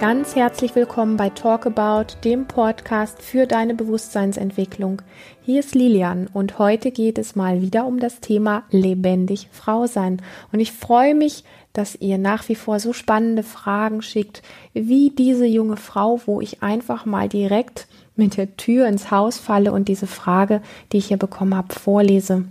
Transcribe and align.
Ganz 0.00 0.36
herzlich 0.36 0.76
willkommen 0.76 1.16
bei 1.16 1.28
Talk 1.28 1.66
About, 1.66 2.14
dem 2.22 2.46
Podcast 2.46 3.20
für 3.20 3.48
deine 3.48 3.74
Bewusstseinsentwicklung. 3.74 5.02
Hier 5.42 5.58
ist 5.58 5.74
Lilian 5.74 6.28
und 6.32 6.60
heute 6.60 6.92
geht 6.92 7.18
es 7.18 7.34
mal 7.34 7.62
wieder 7.62 7.84
um 7.84 7.98
das 7.98 8.20
Thema 8.20 8.62
lebendig 8.70 9.48
Frau 9.50 9.88
sein. 9.88 10.22
Und 10.52 10.60
ich 10.60 10.70
freue 10.70 11.16
mich, 11.16 11.42
dass 11.72 11.96
ihr 11.96 12.16
nach 12.16 12.48
wie 12.48 12.54
vor 12.54 12.78
so 12.78 12.92
spannende 12.92 13.42
Fragen 13.42 14.00
schickt, 14.00 14.42
wie 14.72 15.10
diese 15.10 15.46
junge 15.46 15.76
Frau, 15.76 16.20
wo 16.26 16.40
ich 16.40 16.62
einfach 16.62 17.04
mal 17.04 17.28
direkt 17.28 17.88
mit 18.14 18.36
der 18.36 18.56
Tür 18.56 18.86
ins 18.86 19.10
Haus 19.10 19.38
falle 19.38 19.72
und 19.72 19.88
diese 19.88 20.06
Frage, 20.06 20.62
die 20.92 20.98
ich 20.98 21.06
hier 21.06 21.16
bekommen 21.16 21.56
habe, 21.56 21.74
vorlese. 21.74 22.44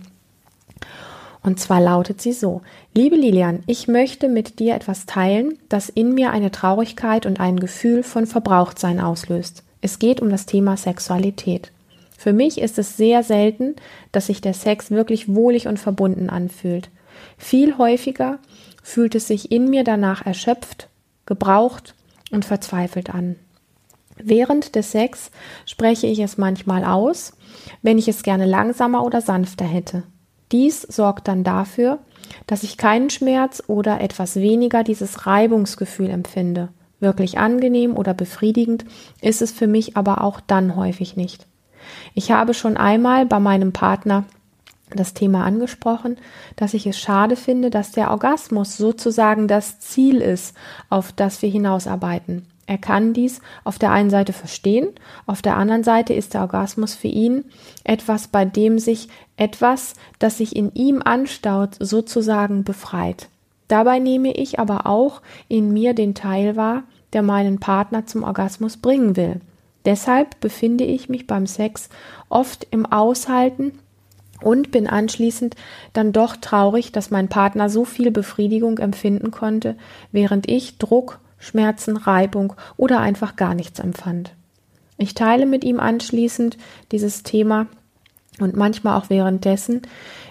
Und 1.42 1.60
zwar 1.60 1.80
lautet 1.80 2.20
sie 2.20 2.32
so, 2.32 2.62
liebe 2.94 3.16
Lilian, 3.16 3.62
ich 3.66 3.88
möchte 3.88 4.28
mit 4.28 4.58
dir 4.58 4.74
etwas 4.74 5.06
teilen, 5.06 5.58
das 5.68 5.88
in 5.88 6.14
mir 6.14 6.30
eine 6.30 6.50
Traurigkeit 6.50 7.26
und 7.26 7.40
ein 7.40 7.60
Gefühl 7.60 8.02
von 8.02 8.26
Verbrauchtsein 8.26 9.00
auslöst. 9.00 9.62
Es 9.80 9.98
geht 9.98 10.20
um 10.20 10.30
das 10.30 10.46
Thema 10.46 10.76
Sexualität. 10.76 11.72
Für 12.16 12.32
mich 12.32 12.60
ist 12.60 12.78
es 12.78 12.96
sehr 12.96 13.22
selten, 13.22 13.76
dass 14.10 14.26
sich 14.26 14.40
der 14.40 14.54
Sex 14.54 14.90
wirklich 14.90 15.32
wohlig 15.32 15.68
und 15.68 15.78
verbunden 15.78 16.28
anfühlt. 16.30 16.90
Viel 17.36 17.78
häufiger 17.78 18.40
fühlt 18.82 19.14
es 19.14 19.28
sich 19.28 19.52
in 19.52 19.70
mir 19.70 19.84
danach 19.84 20.26
erschöpft, 20.26 20.88
gebraucht 21.26 21.94
und 22.32 22.44
verzweifelt 22.44 23.14
an. 23.14 23.36
Während 24.16 24.74
des 24.74 24.90
Sex 24.90 25.30
spreche 25.64 26.08
ich 26.08 26.18
es 26.18 26.38
manchmal 26.38 26.84
aus, 26.84 27.34
wenn 27.82 27.98
ich 27.98 28.08
es 28.08 28.24
gerne 28.24 28.46
langsamer 28.46 29.04
oder 29.04 29.20
sanfter 29.20 29.64
hätte. 29.64 30.02
Dies 30.52 30.82
sorgt 30.82 31.28
dann 31.28 31.44
dafür, 31.44 31.98
dass 32.46 32.62
ich 32.62 32.76
keinen 32.76 33.10
Schmerz 33.10 33.62
oder 33.66 34.00
etwas 34.00 34.36
weniger 34.36 34.82
dieses 34.82 35.26
Reibungsgefühl 35.26 36.10
empfinde. 36.10 36.68
Wirklich 37.00 37.38
angenehm 37.38 37.96
oder 37.96 38.14
befriedigend 38.14 38.84
ist 39.20 39.42
es 39.42 39.52
für 39.52 39.66
mich 39.66 39.96
aber 39.96 40.22
auch 40.22 40.40
dann 40.40 40.74
häufig 40.74 41.16
nicht. 41.16 41.46
Ich 42.14 42.32
habe 42.32 42.54
schon 42.54 42.76
einmal 42.76 43.24
bei 43.24 43.38
meinem 43.38 43.72
Partner 43.72 44.24
das 44.90 45.14
Thema 45.14 45.44
angesprochen, 45.44 46.16
dass 46.56 46.74
ich 46.74 46.86
es 46.86 46.98
schade 46.98 47.36
finde, 47.36 47.70
dass 47.70 47.92
der 47.92 48.10
Orgasmus 48.10 48.76
sozusagen 48.76 49.46
das 49.46 49.80
Ziel 49.80 50.20
ist, 50.20 50.56
auf 50.88 51.12
das 51.12 51.42
wir 51.42 51.50
hinausarbeiten. 51.50 52.46
Er 52.68 52.76
kann 52.76 53.14
dies 53.14 53.40
auf 53.64 53.78
der 53.78 53.92
einen 53.92 54.10
Seite 54.10 54.34
verstehen, 54.34 54.88
auf 55.24 55.40
der 55.40 55.56
anderen 55.56 55.84
Seite 55.84 56.12
ist 56.12 56.34
der 56.34 56.42
Orgasmus 56.42 56.94
für 56.94 57.08
ihn 57.08 57.46
etwas, 57.82 58.28
bei 58.28 58.44
dem 58.44 58.78
sich 58.78 59.08
etwas, 59.38 59.94
das 60.18 60.36
sich 60.36 60.54
in 60.54 60.74
ihm 60.74 61.00
anstaut, 61.02 61.76
sozusagen 61.80 62.64
befreit. 62.64 63.30
Dabei 63.68 64.00
nehme 64.00 64.32
ich 64.32 64.58
aber 64.58 64.86
auch 64.86 65.22
in 65.48 65.72
mir 65.72 65.94
den 65.94 66.14
Teil 66.14 66.56
wahr, 66.56 66.82
der 67.14 67.22
meinen 67.22 67.58
Partner 67.58 68.04
zum 68.04 68.22
Orgasmus 68.22 68.76
bringen 68.76 69.16
will. 69.16 69.40
Deshalb 69.86 70.38
befinde 70.40 70.84
ich 70.84 71.08
mich 71.08 71.26
beim 71.26 71.46
Sex 71.46 71.88
oft 72.28 72.66
im 72.70 72.84
Aushalten 72.84 73.78
und 74.42 74.70
bin 74.72 74.86
anschließend 74.86 75.56
dann 75.94 76.12
doch 76.12 76.36
traurig, 76.36 76.92
dass 76.92 77.10
mein 77.10 77.28
Partner 77.28 77.70
so 77.70 77.86
viel 77.86 78.10
Befriedigung 78.10 78.76
empfinden 78.76 79.30
konnte, 79.30 79.74
während 80.12 80.50
ich 80.50 80.76
Druck 80.76 81.18
Schmerzen, 81.38 81.96
Reibung 81.96 82.54
oder 82.76 83.00
einfach 83.00 83.36
gar 83.36 83.54
nichts 83.54 83.78
empfand. 83.78 84.34
Ich 84.96 85.14
teile 85.14 85.46
mit 85.46 85.64
ihm 85.64 85.78
anschließend 85.80 86.58
dieses 86.90 87.22
Thema 87.22 87.66
und 88.40 88.56
manchmal 88.56 88.98
auch 88.98 89.10
währenddessen, 89.10 89.82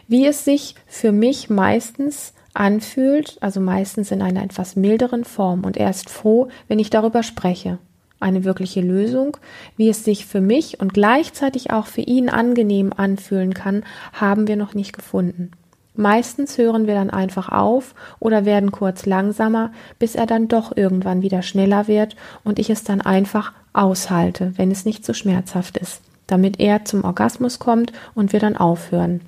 wie 0.07 0.25
es 0.25 0.45
sich 0.45 0.75
für 0.87 1.11
mich 1.11 1.49
meistens 1.49 2.33
anfühlt, 2.53 3.37
also 3.41 3.59
meistens 3.59 4.11
in 4.11 4.21
einer 4.21 4.43
etwas 4.43 4.75
milderen 4.75 5.23
Form 5.23 5.63
und 5.63 5.77
er 5.77 5.89
ist 5.89 6.09
froh, 6.09 6.49
wenn 6.67 6.79
ich 6.79 6.89
darüber 6.89 7.23
spreche. 7.23 7.77
Eine 8.19 8.43
wirkliche 8.43 8.81
Lösung, 8.81 9.37
wie 9.75 9.89
es 9.89 10.03
sich 10.03 10.25
für 10.25 10.41
mich 10.41 10.79
und 10.79 10.93
gleichzeitig 10.93 11.71
auch 11.71 11.85
für 11.85 12.01
ihn 12.01 12.29
angenehm 12.29 12.91
anfühlen 12.95 13.53
kann, 13.53 13.83
haben 14.11 14.47
wir 14.47 14.55
noch 14.55 14.73
nicht 14.73 14.91
gefunden. 14.91 15.51
Meistens 15.97 16.59
hören 16.59 16.85
wir 16.85 16.93
dann 16.93 17.09
einfach 17.09 17.49
auf 17.49 17.95
oder 18.19 18.45
werden 18.45 18.71
kurz 18.71 19.07
langsamer, 19.07 19.71
bis 19.97 20.13
er 20.13 20.27
dann 20.27 20.47
doch 20.47 20.77
irgendwann 20.77 21.23
wieder 21.23 21.41
schneller 21.41 21.87
wird 21.87 22.15
und 22.43 22.59
ich 22.59 22.69
es 22.69 22.83
dann 22.83 23.01
einfach 23.01 23.51
aushalte, 23.73 24.53
wenn 24.57 24.69
es 24.69 24.85
nicht 24.85 25.03
so 25.03 25.13
schmerzhaft 25.13 25.75
ist, 25.77 26.01
damit 26.27 26.59
er 26.59 26.85
zum 26.85 27.03
Orgasmus 27.03 27.57
kommt 27.57 27.93
und 28.13 28.31
wir 28.31 28.39
dann 28.39 28.55
aufhören. 28.55 29.21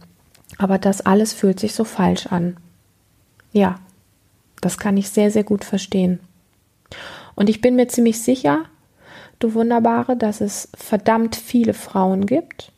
Aber 0.59 0.77
das 0.77 1.01
alles 1.01 1.33
fühlt 1.33 1.59
sich 1.59 1.73
so 1.73 1.83
falsch 1.83 2.27
an. 2.27 2.57
Ja, 3.51 3.79
das 4.61 4.77
kann 4.77 4.95
ich 4.95 5.09
sehr, 5.09 5.31
sehr 5.31 5.43
gut 5.43 5.63
verstehen. 5.63 6.19
Und 7.33 7.49
ich 7.49 7.61
bin 7.61 7.75
mir 7.75 7.87
ziemlich 7.87 8.21
sicher, 8.21 8.65
du 9.39 9.55
Wunderbare, 9.55 10.15
dass 10.15 10.39
es 10.39 10.69
verdammt 10.75 11.35
viele 11.35 11.73
Frauen 11.73 12.27
gibt, 12.27 12.71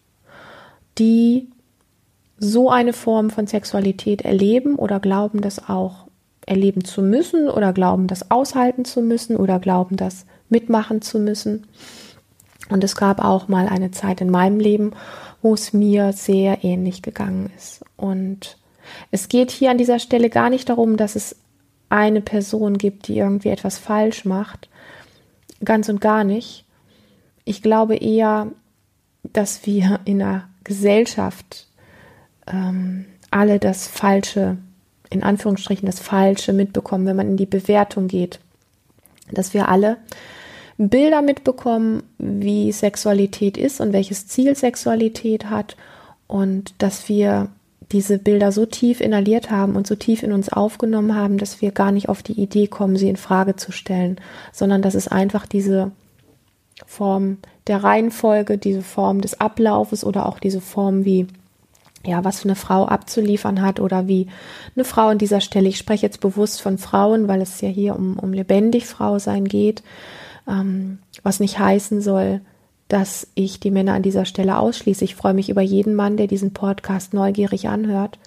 die 0.98 1.50
so 2.44 2.72
eine 2.72 2.92
Form 2.92 3.30
von 3.30 3.46
Sexualität 3.46 4.24
erleben 4.24 4.76
oder 4.76 5.00
glauben, 5.00 5.42
das 5.42 5.70
auch 5.70 6.08
erleben 6.48 6.84
zu 6.84 7.04
müssen 7.04 7.48
oder 7.48 7.72
glauben, 7.72 8.08
das 8.08 8.32
aushalten 8.32 8.84
zu 8.84 9.04
müssen 9.04 9.38
oder 9.38 9.60
glauben, 9.60 9.96
das 9.96 10.26
mitmachen 10.50 11.04
zu 11.04 11.20
müssen. 11.20 11.68
Und 12.70 12.84
es 12.84 12.96
gab 12.96 13.24
auch 13.24 13.48
mal 13.48 13.68
eine 13.68 13.92
Zeit 13.92 14.22
in 14.22 14.32
meinem 14.32 14.60
Leben, 14.60 14.92
wo 15.44 15.54
es 15.54 15.72
mir 15.72 16.14
sehr 16.14 16.64
ähnlich 16.64 17.04
gegangen 17.04 17.52
ist. 17.56 17.86
Und 17.96 18.58
es 19.12 19.30
geht 19.30 19.52
hier 19.52 19.70
an 19.70 19.78
dieser 19.78 20.00
Stelle 20.00 20.32
gar 20.32 20.50
nicht 20.50 20.68
darum, 20.68 20.98
dass 20.98 21.16
es 21.16 21.36
eine 21.90 22.22
Person 22.22 22.80
gibt, 22.80 23.08
die 23.08 23.20
irgendwie 23.20 23.50
etwas 23.50 23.78
falsch 23.78 24.26
macht. 24.26 24.68
Ganz 25.64 25.90
und 25.90 26.02
gar 26.02 26.24
nicht. 26.24 26.66
Ich 27.46 27.62
glaube 27.62 27.98
eher, 27.98 28.48
dass 29.22 29.68
wir 29.68 30.00
in 30.06 30.24
einer 30.24 30.50
Gesellschaft 30.64 31.68
ähm, 32.48 33.06
alle 33.30 33.60
das 33.60 33.88
Falsche, 33.88 34.58
in 35.10 35.24
Anführungsstrichen 35.24 35.86
das 35.86 36.00
Falsche 36.00 36.54
mitbekommen, 36.54 37.06
wenn 37.06 37.16
man 37.16 37.30
in 37.30 37.38
die 37.38 37.46
Bewertung 37.46 38.08
geht. 38.08 38.40
Dass 39.32 39.54
wir 39.54 39.70
alle 39.70 39.98
Bilder 40.78 41.22
mitbekommen, 41.22 42.04
wie 42.18 42.72
Sexualität 42.72 43.58
ist 43.58 43.82
und 43.82 43.94
welches 43.94 44.28
Ziel 44.28 44.56
Sexualität 44.56 45.50
hat 45.50 45.78
und 46.28 46.74
dass 46.80 47.08
wir 47.08 47.50
diese 47.92 48.18
Bilder 48.18 48.52
so 48.52 48.66
tief 48.66 49.02
inhaliert 49.02 49.52
haben 49.52 49.76
und 49.76 49.86
so 49.86 49.96
tief 49.96 50.24
in 50.24 50.32
uns 50.32 50.50
aufgenommen 50.50 51.16
haben, 51.16 51.38
dass 51.38 51.62
wir 51.62 51.72
gar 51.72 51.92
nicht 51.92 52.10
auf 52.10 52.24
die 52.24 52.40
Idee 52.40 52.68
kommen, 52.68 52.96
sie 52.96 53.10
in 53.10 53.18
Frage 53.18 53.58
zu 53.58 53.72
stellen, 53.72 54.20
sondern 54.54 54.82
dass 54.82 54.96
es 54.96 55.08
einfach 55.08 55.46
diese 55.46 55.92
Form 56.86 57.38
der 57.68 57.84
Reihenfolge, 57.84 58.58
diese 58.58 58.82
Form 58.82 59.22
des 59.22 59.40
Ablaufes 59.40 60.04
oder 60.04 60.26
auch 60.26 60.40
diese 60.40 60.62
Form, 60.62 61.06
wie 61.06 61.28
ja, 62.06 62.24
was 62.24 62.40
für 62.40 62.48
eine 62.48 62.56
Frau 62.56 62.86
abzuliefern 62.86 63.62
hat 63.62 63.80
oder 63.80 64.08
wie 64.08 64.28
eine 64.76 64.86
Frau 64.86 65.08
an 65.08 65.18
dieser 65.18 65.42
Stelle, 65.42 65.70
ich 65.70 65.78
spreche 65.78 66.06
jetzt 66.06 66.20
bewusst 66.20 66.62
von 66.62 66.78
Frauen, 66.78 67.28
weil 67.28 67.42
es 67.42 67.62
ja 67.62 67.70
hier 67.70 67.96
um, 67.96 68.18
um 68.18 68.34
lebendig 68.34 68.86
Frau 68.86 69.20
sein 69.20 69.46
geht, 69.46 69.84
ähm, 70.48 71.00
was 71.24 71.40
nicht 71.40 71.60
heißen 71.60 72.02
soll, 72.02 72.42
dass 72.88 73.28
ich 73.36 73.60
die 73.60 73.72
Männer 73.72 73.94
an 73.94 74.04
dieser 74.04 74.26
Stelle 74.26 74.58
ausschließe. 74.58 75.06
Ich 75.06 75.16
freue 75.16 75.34
mich 75.34 75.50
über 75.50 75.62
jeden 75.62 75.96
Mann, 75.96 76.18
der 76.18 76.28
diesen 76.28 76.54
Podcast 76.54 77.14
neugierig 77.14 77.70
anhört. 77.70 78.20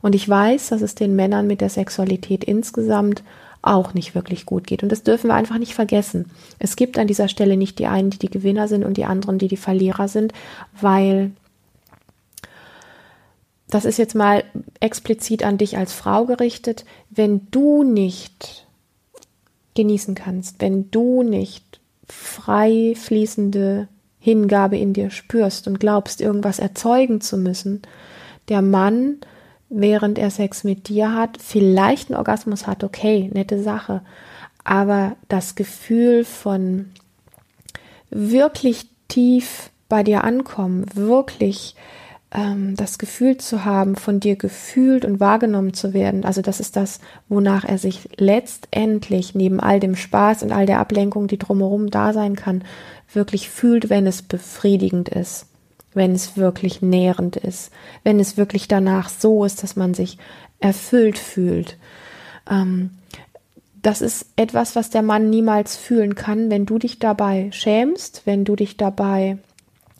Und 0.00 0.14
ich 0.14 0.28
weiß, 0.28 0.70
dass 0.70 0.82
es 0.82 0.94
den 0.94 1.14
Männern 1.14 1.46
mit 1.46 1.60
der 1.60 1.70
Sexualität 1.70 2.44
insgesamt 2.44 3.22
auch 3.62 3.94
nicht 3.94 4.14
wirklich 4.14 4.46
gut 4.46 4.66
geht. 4.66 4.82
Und 4.82 4.90
das 4.90 5.02
dürfen 5.02 5.28
wir 5.28 5.34
einfach 5.34 5.58
nicht 5.58 5.74
vergessen. 5.74 6.30
Es 6.58 6.76
gibt 6.76 6.98
an 6.98 7.06
dieser 7.06 7.28
Stelle 7.28 7.56
nicht 7.56 7.78
die 7.78 7.86
einen, 7.86 8.10
die 8.10 8.18
die 8.18 8.30
Gewinner 8.30 8.68
sind 8.68 8.84
und 8.84 8.96
die 8.96 9.04
anderen, 9.04 9.38
die 9.38 9.48
die 9.48 9.56
Verlierer 9.56 10.08
sind, 10.08 10.32
weil 10.80 11.32
das 13.70 13.84
ist 13.84 13.98
jetzt 13.98 14.14
mal 14.14 14.44
explizit 14.80 15.42
an 15.42 15.58
dich 15.58 15.76
als 15.76 15.92
Frau 15.92 16.24
gerichtet, 16.24 16.84
wenn 17.10 17.48
du 17.50 17.82
nicht 17.82 18.66
genießen 19.74 20.14
kannst, 20.14 20.60
wenn 20.60 20.90
du 20.90 21.22
nicht 21.22 21.80
frei 22.06 22.94
fließende 22.96 23.88
Hingabe 24.18 24.76
in 24.76 24.92
dir 24.92 25.10
spürst 25.10 25.68
und 25.68 25.78
glaubst, 25.78 26.20
irgendwas 26.20 26.58
erzeugen 26.58 27.20
zu 27.20 27.36
müssen, 27.36 27.82
der 28.48 28.62
Mann, 28.62 29.18
während 29.68 30.18
er 30.18 30.30
Sex 30.30 30.64
mit 30.64 30.88
dir 30.88 31.14
hat, 31.14 31.38
vielleicht 31.40 32.10
einen 32.10 32.18
Orgasmus 32.18 32.66
hat, 32.66 32.82
okay, 32.82 33.30
nette 33.32 33.62
Sache, 33.62 34.02
aber 34.64 35.16
das 35.28 35.54
Gefühl 35.54 36.24
von 36.24 36.90
wirklich 38.10 38.86
tief 39.08 39.70
bei 39.88 40.02
dir 40.02 40.24
ankommen, 40.24 40.86
wirklich 40.94 41.74
ähm, 42.32 42.74
das 42.76 42.98
Gefühl 42.98 43.38
zu 43.38 43.64
haben, 43.64 43.96
von 43.96 44.20
dir 44.20 44.36
gefühlt 44.36 45.04
und 45.04 45.20
wahrgenommen 45.20 45.74
zu 45.74 45.94
werden. 45.94 46.24
Also 46.24 46.42
das 46.42 46.60
ist 46.60 46.76
das, 46.76 47.00
wonach 47.28 47.64
er 47.64 47.78
sich 47.78 48.08
letztendlich 48.16 49.34
neben 49.34 49.60
all 49.60 49.80
dem 49.80 49.96
Spaß 49.96 50.42
und 50.42 50.52
all 50.52 50.66
der 50.66 50.80
Ablenkung, 50.80 51.26
die 51.26 51.38
drumherum 51.38 51.90
da 51.90 52.12
sein 52.12 52.36
kann, 52.36 52.64
wirklich 53.12 53.48
fühlt, 53.48 53.88
wenn 53.88 54.06
es 54.06 54.22
befriedigend 54.22 55.08
ist, 55.08 55.46
wenn 55.94 56.12
es 56.12 56.36
wirklich 56.36 56.82
nährend 56.82 57.36
ist, 57.36 57.70
wenn 58.04 58.20
es 58.20 58.36
wirklich 58.36 58.68
danach 58.68 59.08
so 59.08 59.44
ist, 59.44 59.62
dass 59.62 59.76
man 59.76 59.94
sich 59.94 60.18
erfüllt 60.60 61.18
fühlt. 61.18 61.78
Ähm, 62.50 62.90
das 63.80 64.02
ist 64.02 64.26
etwas, 64.36 64.76
was 64.76 64.90
der 64.90 65.02
Mann 65.02 65.30
niemals 65.30 65.76
fühlen 65.76 66.14
kann, 66.14 66.50
wenn 66.50 66.66
du 66.66 66.78
dich 66.78 66.98
dabei 66.98 67.48
schämst, 67.52 68.22
wenn 68.26 68.44
du 68.44 68.56
dich 68.56 68.76
dabei 68.76 69.38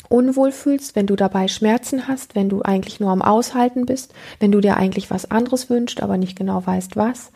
unwohl 0.08 0.52
fühlst, 0.52 0.96
wenn 0.96 1.06
du 1.06 1.16
dabei 1.16 1.48
Schmerzen 1.48 2.08
hast, 2.08 2.34
wenn 2.34 2.48
du 2.48 2.62
eigentlich 2.62 3.00
nur 3.00 3.10
am 3.10 3.22
Aushalten 3.22 3.86
bist, 3.86 4.14
wenn 4.40 4.52
du 4.52 4.60
dir 4.60 4.76
eigentlich 4.76 5.10
was 5.10 5.30
anderes 5.30 5.70
wünschst, 5.70 6.02
aber 6.02 6.16
nicht 6.16 6.36
genau 6.36 6.64
weißt 6.64 6.96
was 6.96 7.30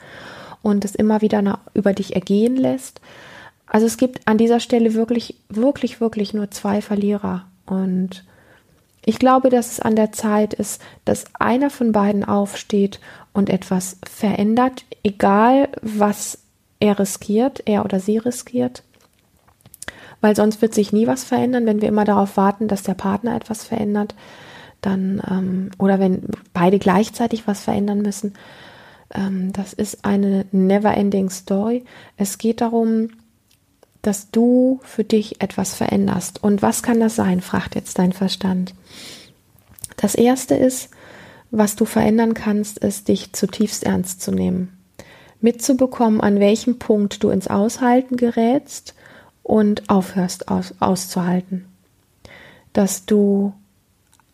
und 0.63 0.85
es 0.85 0.95
immer 0.95 1.21
wieder 1.21 1.61
über 1.75 1.93
dich 1.93 2.15
ergehen 2.15 2.57
lässt. 2.57 3.01
Also 3.67 3.87
es 3.87 3.97
gibt 3.97 4.27
an 4.27 4.39
dieser 4.39 4.61
Stelle 4.61 4.95
wirklich, 4.95 5.37
wirklich, 5.49 6.01
wirklich 6.01 6.35
nur 6.35 6.51
zwei 6.51 6.81
Verlierer 6.83 7.47
und 7.67 8.25
ich 9.05 9.19
glaube, 9.19 9.49
dass 9.49 9.73
es 9.73 9.81
an 9.81 9.97
der 9.97 10.13
Zeit 10.13 10.55
ist, 10.55 10.81
dass 11.05 11.25
einer 11.35 11.71
von 11.71 11.91
beiden 11.91 12.25
aufsteht 12.25 13.01
und 13.33 13.51
etwas 13.51 13.99
verändert, 14.09 14.85
egal 15.03 15.69
was 15.81 16.39
er 16.79 16.99
riskiert, 16.99 17.63
er 17.67 17.85
oder 17.85 17.99
sie 17.99 18.19
riskiert 18.19 18.85
weil 20.23 20.35
sonst 20.35 20.63
wird 20.63 20.73
sich 20.73 20.93
nie 20.93 21.07
was 21.07 21.25
verändern, 21.25 21.67
wenn 21.67 21.83
wir 21.83 21.89
immer 21.89 22.05
darauf 22.07 22.39
warten, 22.39 22.69
dass 22.69 22.83
der 22.85 22.95
Partner 22.95 23.37
etwas 23.37 23.65
verändert, 23.65 24.15
dann 24.81 25.21
ähm, 25.29 25.71
oder 25.79 26.01
wenn 26.01 26.23
beide 26.55 26.79
gleichzeitig 26.79 27.47
was 27.47 27.61
verändern 27.61 28.01
müssen. 28.01 28.35
Ähm, 29.13 29.53
das 29.53 29.73
ist 29.75 30.05
eine 30.05 30.47
never-ending 30.53 31.29
Story. 31.29 31.85
Es 32.17 32.39
geht 32.39 32.61
darum, 32.61 33.11
dass 34.01 34.31
du 34.31 34.81
für 34.85 35.05
dich 35.05 35.43
etwas 35.43 35.75
veränderst. 35.75 36.43
Und 36.43 36.63
was 36.63 36.83
kann 36.83 37.01
das 37.01 37.17
sein? 37.17 37.41
fragt 37.41 37.75
jetzt 37.75 37.99
dein 37.99 38.13
Verstand. 38.13 38.75
Das 39.97 40.15
erste 40.15 40.55
ist, 40.55 40.91
was 41.51 41.77
du 41.77 41.85
verändern 41.85 42.35
kannst, 42.35 42.79
ist, 42.79 43.09
dich 43.09 43.33
zutiefst 43.33 43.85
ernst 43.85 44.23
zu 44.23 44.31
nehmen. 44.31 44.79
Mitzubekommen, 45.41 46.21
an 46.21 46.39
welchem 46.39 46.79
Punkt 46.79 47.23
du 47.25 47.31
ins 47.31 47.49
Aushalten 47.49 48.17
gerätst 48.17 48.95
und 49.43 49.89
aufhörst 49.89 50.49
aus, 50.49 50.75
auszuhalten. 50.81 51.67
Dass 52.73 53.07
du 53.07 53.53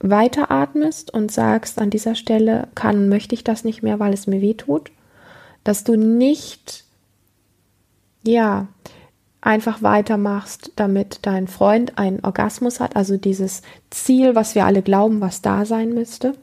weiteratmest 0.01 1.13
und 1.13 1.33
sagst, 1.33 1.81
an 1.81 1.91
dieser 1.91 2.15
Stelle 2.15 2.69
kann, 2.75 3.09
möchte 3.09 3.35
ich 3.35 3.45
das 3.45 3.65
nicht 3.65 3.83
mehr, 3.83 3.99
weil 3.99 4.13
es 4.13 4.27
mir 4.27 4.41
weh 4.41 4.55
tut. 4.55 4.91
Dass 5.65 5.85
du 5.85 5.97
nicht, 5.97 6.85
ja, 8.23 8.69
einfach 9.41 9.83
weitermachst, 9.83 10.73
damit 10.77 11.21
dein 11.23 11.49
Freund 11.49 11.99
einen 11.99 12.25
Orgasmus 12.25 12.81
hat, 12.81 12.97
also 12.97 13.17
dieses 13.17 13.63
Ziel, 13.91 14.35
was 14.35 14.55
wir 14.55 14.67
alle 14.67 14.83
glauben, 14.83 15.21
was 15.21 15.43
da 15.43 15.65
sein 15.65 15.95
müsste, 15.95 16.35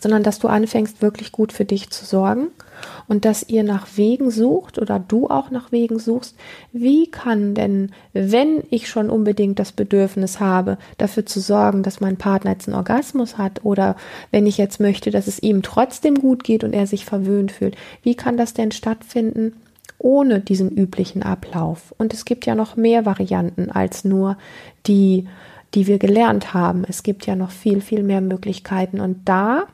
sondern 0.00 0.22
dass 0.22 0.38
du 0.38 0.48
anfängst, 0.48 1.02
wirklich 1.02 1.32
gut 1.32 1.52
für 1.52 1.64
dich 1.64 1.90
zu 1.90 2.04
sorgen 2.04 2.48
und 3.08 3.24
dass 3.24 3.48
ihr 3.48 3.62
nach 3.62 3.86
Wegen 3.96 4.30
sucht 4.30 4.78
oder 4.78 4.98
du 4.98 5.28
auch 5.28 5.50
nach 5.50 5.72
Wegen 5.72 5.98
suchst, 5.98 6.36
wie 6.72 7.10
kann 7.10 7.54
denn, 7.54 7.90
wenn 8.12 8.62
ich 8.70 8.88
schon 8.88 9.10
unbedingt 9.10 9.58
das 9.58 9.72
Bedürfnis 9.72 10.40
habe, 10.40 10.78
dafür 10.98 11.26
zu 11.26 11.40
sorgen, 11.40 11.82
dass 11.82 12.00
mein 12.00 12.16
Partner 12.16 12.52
jetzt 12.52 12.68
einen 12.68 12.76
Orgasmus 12.76 13.38
hat 13.38 13.64
oder 13.64 13.96
wenn 14.30 14.46
ich 14.46 14.58
jetzt 14.58 14.80
möchte, 14.80 15.10
dass 15.10 15.26
es 15.26 15.42
ihm 15.42 15.62
trotzdem 15.62 16.16
gut 16.16 16.44
geht 16.44 16.64
und 16.64 16.72
er 16.72 16.86
sich 16.86 17.04
verwöhnt 17.04 17.52
fühlt, 17.52 17.76
wie 18.02 18.14
kann 18.14 18.36
das 18.36 18.54
denn 18.54 18.72
stattfinden? 18.72 19.54
ohne 20.02 20.40
diesen 20.40 20.70
üblichen 20.70 21.22
Ablauf. 21.22 21.94
Und 21.96 22.12
es 22.12 22.24
gibt 22.24 22.44
ja 22.44 22.54
noch 22.54 22.76
mehr 22.76 23.06
Varianten 23.06 23.70
als 23.70 24.04
nur 24.04 24.36
die, 24.86 25.28
die 25.74 25.86
wir 25.86 25.98
gelernt 25.98 26.52
haben. 26.54 26.84
Es 26.86 27.02
gibt 27.02 27.26
ja 27.26 27.36
noch 27.36 27.50
viel, 27.50 27.80
viel 27.80 28.02
mehr 28.02 28.20
Möglichkeiten. 28.20 29.00
Und 29.00 29.20
da, 29.24 29.64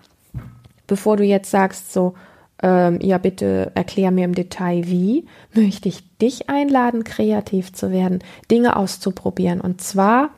bevor 0.86 1.16
du 1.16 1.24
jetzt 1.24 1.50
sagst, 1.50 1.92
so, 1.92 2.14
ähm, 2.62 2.98
ja, 3.00 3.18
bitte 3.18 3.70
erklär 3.74 4.10
mir 4.10 4.24
im 4.24 4.34
Detail 4.34 4.86
wie, 4.86 5.26
möchte 5.54 5.88
ich 5.88 6.02
dich 6.18 6.48
einladen, 6.48 7.04
kreativ 7.04 7.72
zu 7.72 7.90
werden, 7.90 8.20
Dinge 8.50 8.76
auszuprobieren. 8.76 9.60
Und 9.60 9.80
zwar 9.80 10.30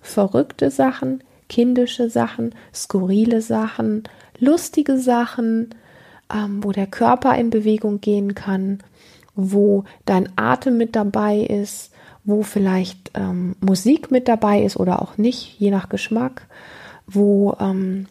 verrückte 0.00 0.70
Sachen, 0.70 1.22
kindische 1.48 2.10
Sachen, 2.10 2.54
skurrile 2.72 3.40
Sachen, 3.40 4.04
lustige 4.38 4.98
Sachen, 4.98 5.70
ähm, 6.32 6.64
wo 6.64 6.72
der 6.72 6.86
Körper 6.86 7.36
in 7.36 7.50
Bewegung 7.50 8.00
gehen 8.00 8.34
kann, 8.34 8.80
wo 9.34 9.84
dein 10.04 10.28
Atem 10.36 10.76
mit 10.76 10.96
dabei 10.96 11.38
ist, 11.38 11.92
wo 12.24 12.42
vielleicht 12.42 13.12
ähm, 13.14 13.54
Musik 13.60 14.10
mit 14.10 14.28
dabei 14.28 14.62
ist 14.62 14.76
oder 14.76 15.02
auch 15.02 15.18
nicht, 15.18 15.58
je 15.58 15.70
nach 15.70 15.88
Geschmack, 15.88 16.46
wo, 17.06 17.56
ähm, 17.60 18.06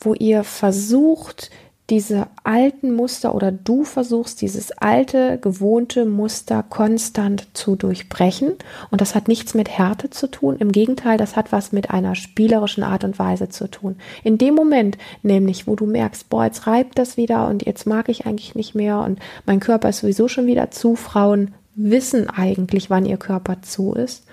wo 0.00 0.14
ihr 0.14 0.44
versucht, 0.44 1.50
diese 1.90 2.28
alten 2.44 2.92
Muster 2.92 3.34
oder 3.34 3.50
du 3.50 3.84
versuchst 3.84 4.40
dieses 4.40 4.72
alte, 4.72 5.38
gewohnte 5.38 6.06
Muster 6.06 6.62
konstant 6.62 7.48
zu 7.54 7.76
durchbrechen. 7.76 8.52
Und 8.90 9.00
das 9.00 9.14
hat 9.14 9.28
nichts 9.28 9.52
mit 9.54 9.68
Härte 9.68 10.08
zu 10.08 10.28
tun. 10.28 10.56
Im 10.58 10.72
Gegenteil, 10.72 11.18
das 11.18 11.36
hat 11.36 11.50
was 11.50 11.72
mit 11.72 11.90
einer 11.90 12.14
spielerischen 12.14 12.84
Art 12.84 13.04
und 13.04 13.18
Weise 13.18 13.48
zu 13.48 13.68
tun. 13.68 13.96
In 14.22 14.38
dem 14.38 14.54
Moment 14.54 14.96
nämlich, 15.22 15.66
wo 15.66 15.74
du 15.74 15.86
merkst, 15.86 16.30
boah, 16.30 16.44
jetzt 16.44 16.66
reibt 16.66 16.98
das 16.98 17.16
wieder 17.16 17.48
und 17.48 17.66
jetzt 17.66 17.86
mag 17.86 18.08
ich 18.08 18.26
eigentlich 18.26 18.54
nicht 18.54 18.74
mehr 18.74 19.00
und 19.00 19.18
mein 19.44 19.60
Körper 19.60 19.88
ist 19.88 19.98
sowieso 19.98 20.28
schon 20.28 20.46
wieder 20.46 20.70
zu. 20.70 20.94
Frauen 20.94 21.52
wissen 21.74 22.30
eigentlich, 22.30 22.90
wann 22.90 23.06
ihr 23.06 23.16
Körper 23.16 23.60
zu 23.62 23.92
ist, 23.92 24.24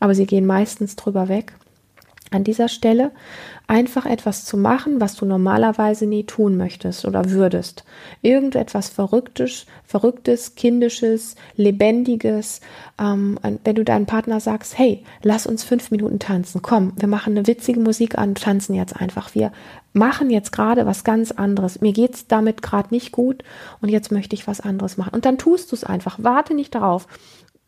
aber 0.00 0.14
sie 0.14 0.26
gehen 0.26 0.46
meistens 0.46 0.96
drüber 0.96 1.28
weg 1.28 1.54
an 2.30 2.44
dieser 2.44 2.68
Stelle 2.68 3.10
einfach 3.70 4.04
etwas 4.04 4.44
zu 4.44 4.56
machen, 4.56 5.00
was 5.00 5.14
du 5.14 5.24
normalerweise 5.24 6.04
nie 6.04 6.24
tun 6.24 6.56
möchtest 6.56 7.04
oder 7.04 7.30
würdest. 7.30 7.84
Irgendetwas 8.20 8.88
Verrücktes, 8.88 9.66
Verrücktes, 9.86 10.56
Kindisches, 10.56 11.36
Lebendiges. 11.54 12.62
Ähm, 13.00 13.38
wenn 13.62 13.76
du 13.76 13.84
deinem 13.84 14.06
Partner 14.06 14.40
sagst, 14.40 14.76
hey, 14.76 15.04
lass 15.22 15.46
uns 15.46 15.62
fünf 15.62 15.92
Minuten 15.92 16.18
tanzen, 16.18 16.62
komm, 16.62 16.94
wir 16.96 17.06
machen 17.06 17.36
eine 17.36 17.46
witzige 17.46 17.78
Musik 17.78 18.18
an, 18.18 18.34
tanzen 18.34 18.74
jetzt 18.74 19.00
einfach. 19.00 19.36
Wir 19.36 19.52
machen 19.92 20.30
jetzt 20.30 20.50
gerade 20.50 20.84
was 20.84 21.04
ganz 21.04 21.30
anderes. 21.30 21.80
Mir 21.80 21.92
geht's 21.92 22.26
damit 22.26 22.62
gerade 22.62 22.88
nicht 22.90 23.12
gut 23.12 23.44
und 23.80 23.88
jetzt 23.88 24.10
möchte 24.10 24.34
ich 24.34 24.48
was 24.48 24.60
anderes 24.60 24.96
machen. 24.96 25.14
Und 25.14 25.24
dann 25.24 25.38
tust 25.38 25.70
du 25.70 25.76
es 25.76 25.84
einfach. 25.84 26.18
Warte 26.20 26.54
nicht 26.54 26.74
darauf 26.74 27.06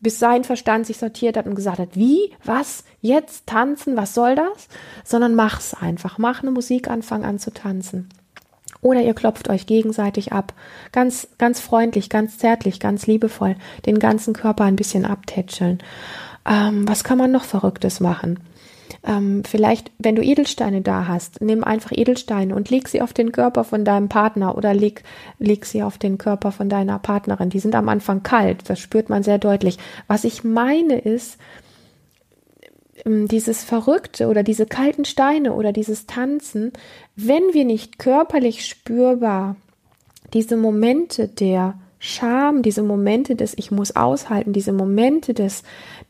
bis 0.03 0.19
sein 0.19 0.43
Verstand 0.43 0.85
sich 0.85 0.97
sortiert 0.97 1.37
hat 1.37 1.47
und 1.47 1.55
gesagt 1.55 1.79
hat, 1.79 1.95
wie, 1.95 2.31
was, 2.43 2.83
jetzt 3.01 3.47
tanzen, 3.47 3.97
was 3.97 4.13
soll 4.13 4.35
das? 4.35 4.67
Sondern 5.03 5.33
mach's 5.33 5.73
einfach. 5.73 6.17
Mach 6.17 6.41
eine 6.41 6.51
Musik, 6.51 6.89
anfang 6.89 7.23
an 7.25 7.39
zu 7.39 7.51
tanzen. 7.51 8.09
Oder 8.81 9.01
ihr 9.01 9.13
klopft 9.13 9.49
euch 9.49 9.65
gegenseitig 9.65 10.33
ab. 10.33 10.53
Ganz, 10.91 11.29
ganz 11.37 11.61
freundlich, 11.61 12.09
ganz 12.09 12.37
zärtlich, 12.37 12.81
ganz 12.81 13.07
liebevoll. 13.07 13.55
Den 13.85 13.97
ganzen 13.97 14.33
Körper 14.33 14.65
ein 14.65 14.75
bisschen 14.75 15.05
abtätscheln. 15.05 15.81
Ähm, 16.45 16.87
was 16.87 17.05
kann 17.05 17.17
man 17.17 17.31
noch 17.31 17.45
Verrücktes 17.45 18.01
machen? 18.01 18.39
Ähm, 19.05 19.43
vielleicht, 19.45 19.91
wenn 19.99 20.15
du 20.15 20.21
Edelsteine 20.21 20.81
da 20.81 21.07
hast, 21.07 21.41
nimm 21.41 21.63
einfach 21.63 21.91
Edelsteine 21.91 22.55
und 22.55 22.69
leg 22.69 22.87
sie 22.87 23.01
auf 23.01 23.11
den 23.11 23.33
Körper 23.33 23.65
von 23.65 23.83
deinem 23.83 24.07
Partner 24.07 24.57
oder 24.57 24.73
leg, 24.73 25.03
leg 25.39 25.65
sie 25.65 25.83
auf 25.83 25.97
den 25.97 26.17
Körper 26.17 26.51
von 26.51 26.69
deiner 26.69 26.99
Partnerin. 26.99 27.49
Die 27.49 27.59
sind 27.59 27.75
am 27.75 27.89
Anfang 27.89 28.23
kalt, 28.23 28.69
das 28.69 28.79
spürt 28.79 29.09
man 29.09 29.23
sehr 29.23 29.39
deutlich. 29.39 29.77
Was 30.07 30.23
ich 30.23 30.45
meine 30.45 30.99
ist, 30.99 31.37
ähm, 33.05 33.27
dieses 33.27 33.63
Verrückte 33.63 34.27
oder 34.27 34.41
diese 34.41 34.65
kalten 34.65 35.03
Steine 35.03 35.53
oder 35.53 35.73
dieses 35.73 36.05
Tanzen, 36.05 36.71
wenn 37.17 37.43
wir 37.51 37.65
nicht 37.65 37.99
körperlich 37.99 38.65
spürbar 38.65 39.57
diese 40.33 40.55
Momente 40.55 41.27
der 41.27 41.77
Scham, 42.05 42.63
diese 42.63 42.83
Momente 42.83 43.37
des 43.37 43.57
Ich 43.57 43.71
muss 43.71 43.95
aushalten, 43.95 44.51
diese 44.51 44.73
Momente 44.73 45.33
des 45.33 45.63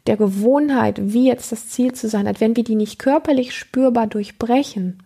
der 0.08 0.18
Gewohnheit, 0.18 1.00
wie 1.00 1.28
jetzt 1.28 1.52
das 1.52 1.70
Ziel 1.70 1.94
zu 1.94 2.10
sein 2.10 2.28
hat, 2.28 2.42
wenn 2.42 2.56
wir 2.56 2.64
die 2.64 2.74
nicht 2.74 2.98
körperlich 2.98 3.56
spürbar 3.56 4.08
durchbrechen, 4.08 5.04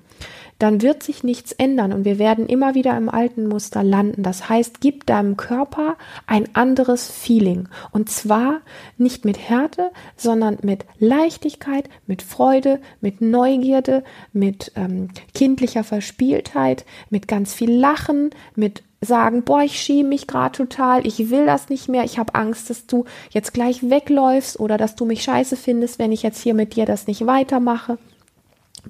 dann 0.60 0.82
wird 0.82 1.04
sich 1.04 1.26
nichts 1.26 1.52
ändern 1.52 1.92
und 1.92 2.06
wir 2.06 2.20
werden 2.20 2.48
immer 2.48 2.74
wieder 2.74 2.96
im 2.96 3.10
alten 3.10 3.50
Muster 3.50 3.84
landen. 3.84 4.24
Das 4.24 4.48
heißt, 4.48 4.80
gib 4.80 5.06
deinem 5.06 5.36
Körper 5.36 5.98
ein 6.26 6.56
anderes 6.56 7.12
Feeling. 7.12 7.68
Und 7.92 8.10
zwar 8.10 8.62
nicht 8.98 9.26
mit 9.26 9.38
Härte, 9.38 9.92
sondern 10.16 10.58
mit 10.64 10.86
Leichtigkeit, 11.00 11.90
mit 12.08 12.22
Freude, 12.22 12.80
mit 13.02 13.20
Neugierde, 13.20 14.06
mit 14.32 14.72
ähm, 14.78 15.10
kindlicher 15.34 15.84
Verspieltheit, 15.84 16.86
mit 17.10 17.28
ganz 17.28 17.54
viel 17.54 17.72
Lachen, 17.72 18.30
mit 18.56 18.84
sagen, 19.02 19.44
boah, 19.44 19.62
ich 19.62 19.80
schäme 19.80 20.10
mich 20.10 20.28
gerade 20.28 20.58
total, 20.58 21.06
ich 21.06 21.30
will 21.30 21.46
das 21.46 21.70
nicht 21.70 21.88
mehr, 21.88 22.04
ich 22.04 22.18
habe 22.18 22.34
Angst, 22.36 22.70
dass 22.70 22.88
du 22.88 23.06
jetzt 23.30 23.54
gleich 23.54 23.90
wegläufst 23.90 24.60
oder 24.60 24.78
dass 24.78 24.96
du 24.96 25.06
mich 25.06 25.24
scheiße 25.24 25.56
findest, 25.56 26.00
wenn 26.00 26.12
ich 26.12 26.24
jetzt 26.24 26.42
hier 26.42 26.54
mit 26.54 26.76
dir 26.76 26.86
das 26.86 27.08
nicht 27.08 27.26
weitermache. 27.26 27.98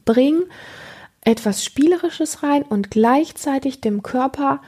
Bring 0.06 0.44
etwas 1.22 1.64
Spielerisches 1.64 2.42
rein 2.44 2.64
und 2.64 2.90
gleichzeitig 2.90 3.82
dem 3.82 4.02
Körper 4.02 4.62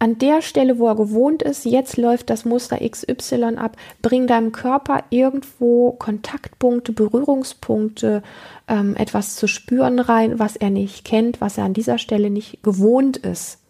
an 0.00 0.18
der 0.18 0.42
Stelle, 0.42 0.80
wo 0.80 0.88
er 0.88 0.96
gewohnt 0.96 1.44
ist, 1.44 1.64
jetzt 1.64 1.96
läuft 1.96 2.28
das 2.28 2.44
Muster 2.44 2.78
XY 2.78 3.54
ab, 3.54 3.76
bring 4.02 4.26
deinem 4.26 4.50
Körper 4.50 5.04
irgendwo 5.10 5.92
Kontaktpunkte, 5.92 6.90
Berührungspunkte, 6.90 8.24
ähm, 8.66 8.96
etwas 8.96 9.36
zu 9.36 9.46
spüren 9.46 10.00
rein, 10.00 10.40
was 10.40 10.56
er 10.56 10.70
nicht 10.70 11.04
kennt, 11.04 11.40
was 11.40 11.56
er 11.56 11.62
an 11.62 11.72
dieser 11.72 11.98
Stelle 11.98 12.30
nicht 12.30 12.64
gewohnt 12.64 13.16
ist. 13.16 13.61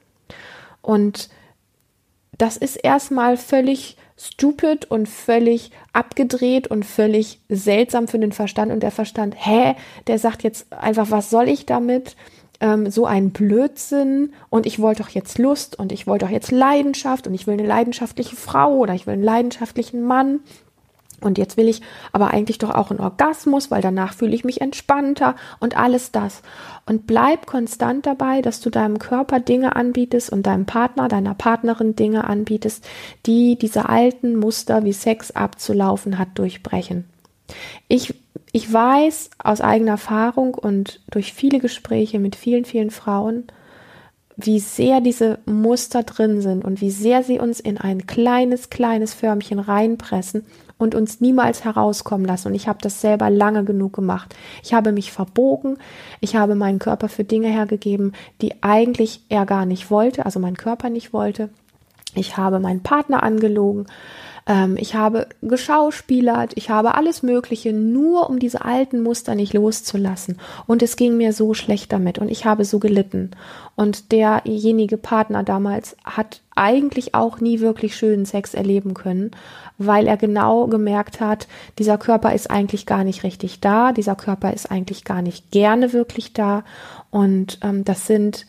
Und 0.83 1.31
das 2.37 2.57
ist 2.57 2.77
erstmal 2.77 3.37
völlig 3.37 3.97
stupid 4.17 4.91
und 4.91 5.09
völlig 5.09 5.71
abgedreht 5.93 6.69
und 6.69 6.85
völlig 6.85 7.41
seltsam 7.49 8.09
für 8.09 8.19
den 8.19 8.33
Verstand. 8.33 8.73
Und 8.73 8.83
der 8.83 8.91
Verstand, 8.91 9.35
hä, 9.39 9.75
der 10.07 10.19
sagt 10.19 10.43
jetzt 10.43 10.73
einfach, 10.73 11.11
was 11.11 11.31
soll 11.31 11.49
ich 11.49 11.67
damit? 11.67 12.17
Ähm, 12.61 12.91
so 12.91 13.07
ein 13.07 13.31
Blödsinn. 13.31 14.33
Und 14.51 14.67
ich 14.67 14.79
wollte 14.79 15.03
doch 15.03 15.09
jetzt 15.09 15.39
Lust 15.39 15.79
und 15.79 15.93
ich 15.93 16.07
wollte 16.07 16.27
doch 16.27 16.33
jetzt 16.33 16.51
Leidenschaft 16.51 17.27
und 17.27 17.35
ich 17.35 17.47
will 17.47 17.55
eine 17.55 17.67
leidenschaftliche 17.67 18.37
Frau 18.37 18.77
oder 18.77 18.95
ich 18.95 19.07
will 19.07 19.15
einen 19.15 19.25
leidenschaftlichen 19.25 20.03
Mann. 20.03 20.41
Und 21.23 21.39
jetzt 21.39 21.57
will 21.57 21.69
ich 21.69 21.83
aber 22.13 22.29
eigentlich 22.29 22.59
doch 22.59 22.71
auch 22.71 22.91
einen 22.91 23.01
Orgasmus, 23.01 23.71
weil 23.71 23.83
danach 23.83 24.15
fühle 24.15 24.35
ich 24.35 24.45
mich 24.45 24.61
entspannter 24.61 25.37
und 25.61 25.77
alles 25.77 26.13
das. 26.13 26.43
Und 26.87 27.07
bleib 27.07 27.47
konstant 27.47 28.07
dabei, 28.07 28.43
dass 28.43 28.61
du 28.61 28.71
deinem 28.71 28.99
Körper 28.99 29.41
Dinge 29.41 29.77
anbietest 29.77 30.31
und 30.31 30.47
deinem 30.47 30.67
Partner, 30.67 31.09
deiner 31.09 31.35
Partnerin 31.35 31.97
Dinge 31.97 32.25
anbietest, 32.25 32.85
die 33.27 33.57
diese 33.57 33.89
alten 33.89 34.37
Muster, 34.37 34.85
wie 34.85 34.93
Sex 34.93 35.31
abzulaufen 35.31 36.19
hat, 36.19 36.29
durchbrechen. 36.35 37.05
Ich, 37.89 38.15
ich 38.53 38.73
weiß 38.73 39.31
aus 39.39 39.61
eigener 39.61 39.93
Erfahrung 39.93 40.55
und 40.55 41.01
durch 41.11 41.33
viele 41.33 41.59
Gespräche 41.59 42.19
mit 42.19 42.37
vielen, 42.37 42.65
vielen 42.65 42.91
Frauen, 42.91 43.45
wie 44.37 44.61
sehr 44.61 45.01
diese 45.01 45.39
Muster 45.45 46.03
drin 46.03 46.41
sind 46.41 46.65
und 46.65 46.81
wie 46.81 46.91
sehr 46.91 47.23
sie 47.23 47.39
uns 47.39 47.61
in 47.61 47.79
ein 47.79 48.07
kleines, 48.07 48.71
kleines 48.71 49.15
Förmchen 49.15 49.59
reinpressen 49.59 50.47
und 50.83 50.95
uns 50.95 51.21
niemals 51.21 51.65
herauskommen 51.65 52.27
lassen. 52.27 52.49
Und 52.49 52.55
ich 52.55 52.69
habe 52.69 52.81
das 52.83 53.01
selber 53.01 53.31
lange 53.31 53.65
genug 53.65 53.93
gemacht. 53.93 54.35
Ich 54.63 54.75
habe 54.75 54.93
mich 54.93 55.13
verbogen, 55.13 55.79
ich 56.21 56.37
habe 56.37 56.55
meinen 56.55 56.81
Körper 56.81 57.09
für 57.09 57.25
Dinge 57.25 57.49
hergegeben, 57.49 58.13
die 58.41 58.63
eigentlich 58.63 59.23
er 59.29 59.47
gar 59.47 59.65
nicht 59.65 59.91
wollte, 59.91 60.27
also 60.27 60.41
mein 60.41 60.57
Körper 60.57 60.91
nicht 60.91 61.13
wollte. 61.13 61.51
Ich 62.15 62.37
habe 62.37 62.59
meinen 62.59 62.83
Partner 62.83 63.23
angelogen, 63.23 63.87
ähm, 64.47 64.77
ich 64.79 64.95
habe 64.95 65.29
geschauspielert, 65.41 66.53
ich 66.57 66.69
habe 66.69 66.95
alles 66.95 67.23
Mögliche, 67.23 67.73
nur 67.73 68.29
um 68.29 68.39
diese 68.39 68.65
alten 68.65 69.03
Muster 69.03 69.35
nicht 69.35 69.55
loszulassen. 69.55 70.39
Und 70.67 70.83
es 70.83 70.97
ging 70.97 71.17
mir 71.17 71.33
so 71.33 71.55
schlecht 71.55 71.93
damit 71.93 72.19
und 72.19 72.29
ich 72.29 72.45
habe 72.45 72.65
so 72.65 72.79
gelitten. 72.79 73.31
Und 73.77 74.13
derjenige 74.13 74.99
Partner 74.99 75.43
damals 75.43 75.97
hat 76.05 76.42
eigentlich 76.55 77.15
auch 77.15 77.41
nie 77.41 77.61
wirklich 77.61 77.97
schönen 77.97 78.25
Sex 78.25 78.55
erleben 78.55 78.95
können, 78.95 79.31
weil 79.79 80.07
er 80.07 80.17
genau 80.17 80.67
gemerkt 80.67 81.21
hat, 81.21 81.49
dieser 81.79 81.99
Körper 81.99 82.35
ist 82.35 82.51
eigentlich 82.51 82.87
gar 82.87 83.05
nicht 83.05 83.25
richtig 83.25 83.61
da, 83.61 83.93
dieser 83.93 84.17
Körper 84.17 84.53
ist 84.53 84.71
eigentlich 84.71 85.05
gar 85.05 85.23
nicht 85.23 85.51
gerne 85.51 85.93
wirklich 85.93 86.33
da. 86.33 86.65
Und 87.11 87.59
ähm, 87.63 87.85
das 87.85 88.07
sind 88.07 88.47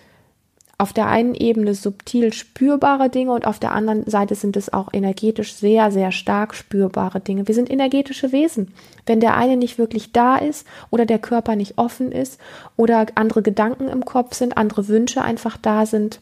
auf 0.84 0.92
der 0.92 1.08
einen 1.08 1.36
Ebene 1.36 1.76
subtil 1.76 2.34
spürbare 2.34 3.10
Dinge 3.10 3.32
und 3.32 3.46
auf 3.48 3.60
der 3.60 3.74
anderen 3.74 4.10
Seite 4.10 4.36
sind 4.36 4.58
es 4.58 4.74
auch 4.74 4.90
energetisch 4.92 5.54
sehr, 5.54 5.92
sehr 5.92 6.12
stark 6.12 6.56
spürbare 6.56 7.20
Dinge. 7.20 7.48
Wir 7.48 7.56
sind 7.56 7.70
energetische 7.70 8.32
Wesen. 8.32 8.74
Wenn 9.06 9.20
der 9.20 9.38
eine 9.38 9.56
nicht 9.56 9.78
wirklich 9.78 10.12
da 10.12 10.36
ist 10.36 10.68
oder 10.90 11.06
der 11.06 11.20
Körper 11.20 11.56
nicht 11.56 11.78
offen 11.78 12.12
ist 12.12 12.40
oder 12.76 13.06
andere 13.16 13.44
Gedanken 13.44 13.88
im 13.88 14.04
Kopf 14.04 14.34
sind, 14.34 14.58
andere 14.58 14.88
Wünsche 14.88 15.22
einfach 15.22 15.58
da 15.58 15.86
sind, 15.86 16.20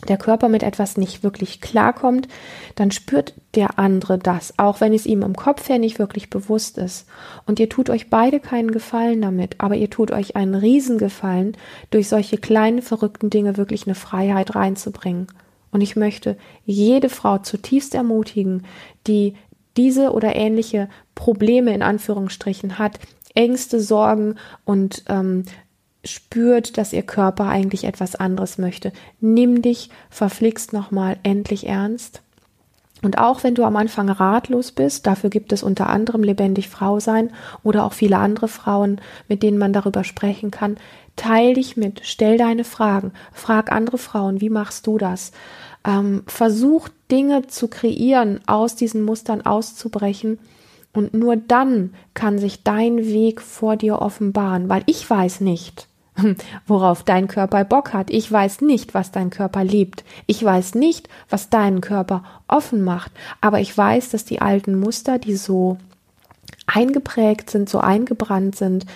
der 0.00 0.16
Körper 0.16 0.48
mit 0.48 0.62
etwas 0.62 0.96
nicht 0.96 1.22
wirklich 1.22 1.60
klarkommt, 1.60 2.28
dann 2.74 2.90
spürt 2.90 3.34
der 3.54 3.78
andere 3.78 4.18
das, 4.18 4.58
auch 4.58 4.80
wenn 4.80 4.92
es 4.92 5.06
ihm 5.06 5.22
im 5.22 5.34
Kopf 5.34 5.68
her 5.68 5.78
nicht 5.78 5.98
wirklich 5.98 6.30
bewusst 6.30 6.78
ist. 6.78 7.06
Und 7.46 7.58
ihr 7.58 7.68
tut 7.68 7.90
euch 7.90 8.10
beide 8.10 8.40
keinen 8.40 8.70
Gefallen 8.70 9.22
damit, 9.22 9.56
aber 9.58 9.76
ihr 9.76 9.90
tut 9.90 10.10
euch 10.10 10.36
einen 10.36 10.54
Riesengefallen, 10.54 11.56
durch 11.90 12.08
solche 12.08 12.38
kleinen 12.38 12.82
verrückten 12.82 13.30
Dinge 13.30 13.56
wirklich 13.56 13.86
eine 13.86 13.94
Freiheit 13.94 14.54
reinzubringen. 14.54 15.28
Und 15.70 15.80
ich 15.80 15.96
möchte 15.96 16.36
jede 16.64 17.08
Frau 17.08 17.38
zutiefst 17.38 17.94
ermutigen, 17.94 18.64
die 19.06 19.34
diese 19.76 20.12
oder 20.12 20.34
ähnliche 20.34 20.88
Probleme 21.14 21.74
in 21.74 21.82
Anführungsstrichen 21.82 22.78
hat, 22.78 22.98
Ängste, 23.34 23.80
Sorgen 23.80 24.36
und 24.64 25.04
ähm, 25.08 25.44
spürt, 26.06 26.78
dass 26.78 26.92
ihr 26.92 27.02
Körper 27.02 27.48
eigentlich 27.48 27.84
etwas 27.84 28.14
anderes 28.14 28.58
möchte. 28.58 28.92
Nimm 29.20 29.62
dich 29.62 29.90
verflixt 30.10 30.72
nochmal 30.72 31.18
endlich 31.22 31.66
ernst. 31.66 32.22
Und 33.02 33.18
auch 33.18 33.44
wenn 33.44 33.54
du 33.54 33.64
am 33.64 33.76
Anfang 33.76 34.08
ratlos 34.08 34.72
bist, 34.72 35.06
dafür 35.06 35.28
gibt 35.28 35.52
es 35.52 35.62
unter 35.62 35.88
anderem 35.88 36.22
lebendig 36.22 36.68
Frau 36.68 36.98
sein 36.98 37.30
oder 37.62 37.84
auch 37.84 37.92
viele 37.92 38.18
andere 38.18 38.48
Frauen, 38.48 39.00
mit 39.28 39.42
denen 39.42 39.58
man 39.58 39.72
darüber 39.72 40.02
sprechen 40.02 40.50
kann, 40.50 40.76
teil 41.14 41.54
dich 41.54 41.76
mit, 41.76 42.00
stell 42.04 42.38
deine 42.38 42.64
Fragen, 42.64 43.12
frag 43.32 43.70
andere 43.70 43.98
Frauen, 43.98 44.40
wie 44.40 44.50
machst 44.50 44.86
du 44.86 44.96
das? 44.96 45.32
Ähm, 45.86 46.22
versuch 46.26 46.88
Dinge 47.10 47.46
zu 47.46 47.68
kreieren, 47.68 48.40
aus 48.46 48.76
diesen 48.76 49.02
Mustern 49.02 49.42
auszubrechen. 49.42 50.38
Und 50.92 51.12
nur 51.12 51.36
dann 51.36 51.92
kann 52.14 52.38
sich 52.38 52.62
dein 52.62 52.98
Weg 53.06 53.42
vor 53.42 53.76
dir 53.76 54.00
offenbaren, 54.00 54.70
weil 54.70 54.82
ich 54.86 55.08
weiß 55.08 55.42
nicht, 55.42 55.85
worauf 56.66 57.02
dein 57.02 57.28
Körper 57.28 57.64
Bock 57.64 57.92
hat. 57.92 58.10
Ich 58.10 58.30
weiß 58.30 58.60
nicht, 58.60 58.94
was 58.94 59.10
dein 59.10 59.30
Körper 59.30 59.64
liebt. 59.64 60.04
Ich 60.26 60.42
weiß 60.42 60.74
nicht, 60.74 61.08
was 61.28 61.50
deinen 61.50 61.80
Körper 61.80 62.24
offen 62.48 62.82
macht. 62.82 63.12
Aber 63.40 63.60
ich 63.60 63.76
weiß, 63.76 64.10
dass 64.10 64.24
die 64.24 64.40
alten 64.40 64.78
Muster, 64.78 65.18
die 65.18 65.36
so 65.36 65.78
eingeprägt 66.66 67.50
sind, 67.50 67.68
so 67.68 67.78
eingebrannt 67.78 68.56
sind, 68.56 68.86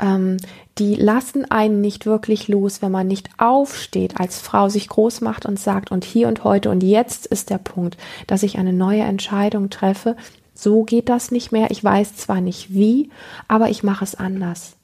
ähm, 0.00 0.38
die 0.78 0.94
lassen 0.94 1.50
einen 1.50 1.82
nicht 1.82 2.06
wirklich 2.06 2.48
los, 2.48 2.80
wenn 2.80 2.92
man 2.92 3.06
nicht 3.06 3.28
aufsteht, 3.38 4.18
als 4.18 4.40
Frau 4.40 4.68
sich 4.70 4.88
groß 4.88 5.20
macht 5.20 5.44
und 5.44 5.58
sagt, 5.58 5.90
und 5.90 6.04
hier 6.04 6.26
und 6.28 6.44
heute 6.44 6.70
und 6.70 6.82
jetzt 6.82 7.26
ist 7.26 7.50
der 7.50 7.58
Punkt, 7.58 7.98
dass 8.26 8.42
ich 8.42 8.58
eine 8.58 8.72
neue 8.72 9.02
Entscheidung 9.02 9.68
treffe. 9.68 10.16
So 10.54 10.84
geht 10.84 11.08
das 11.08 11.30
nicht 11.30 11.52
mehr. 11.52 11.70
Ich 11.70 11.84
weiß 11.84 12.16
zwar 12.16 12.40
nicht 12.40 12.72
wie, 12.72 13.10
aber 13.46 13.68
ich 13.68 13.82
mache 13.82 14.04
es 14.04 14.14
anders. 14.14 14.76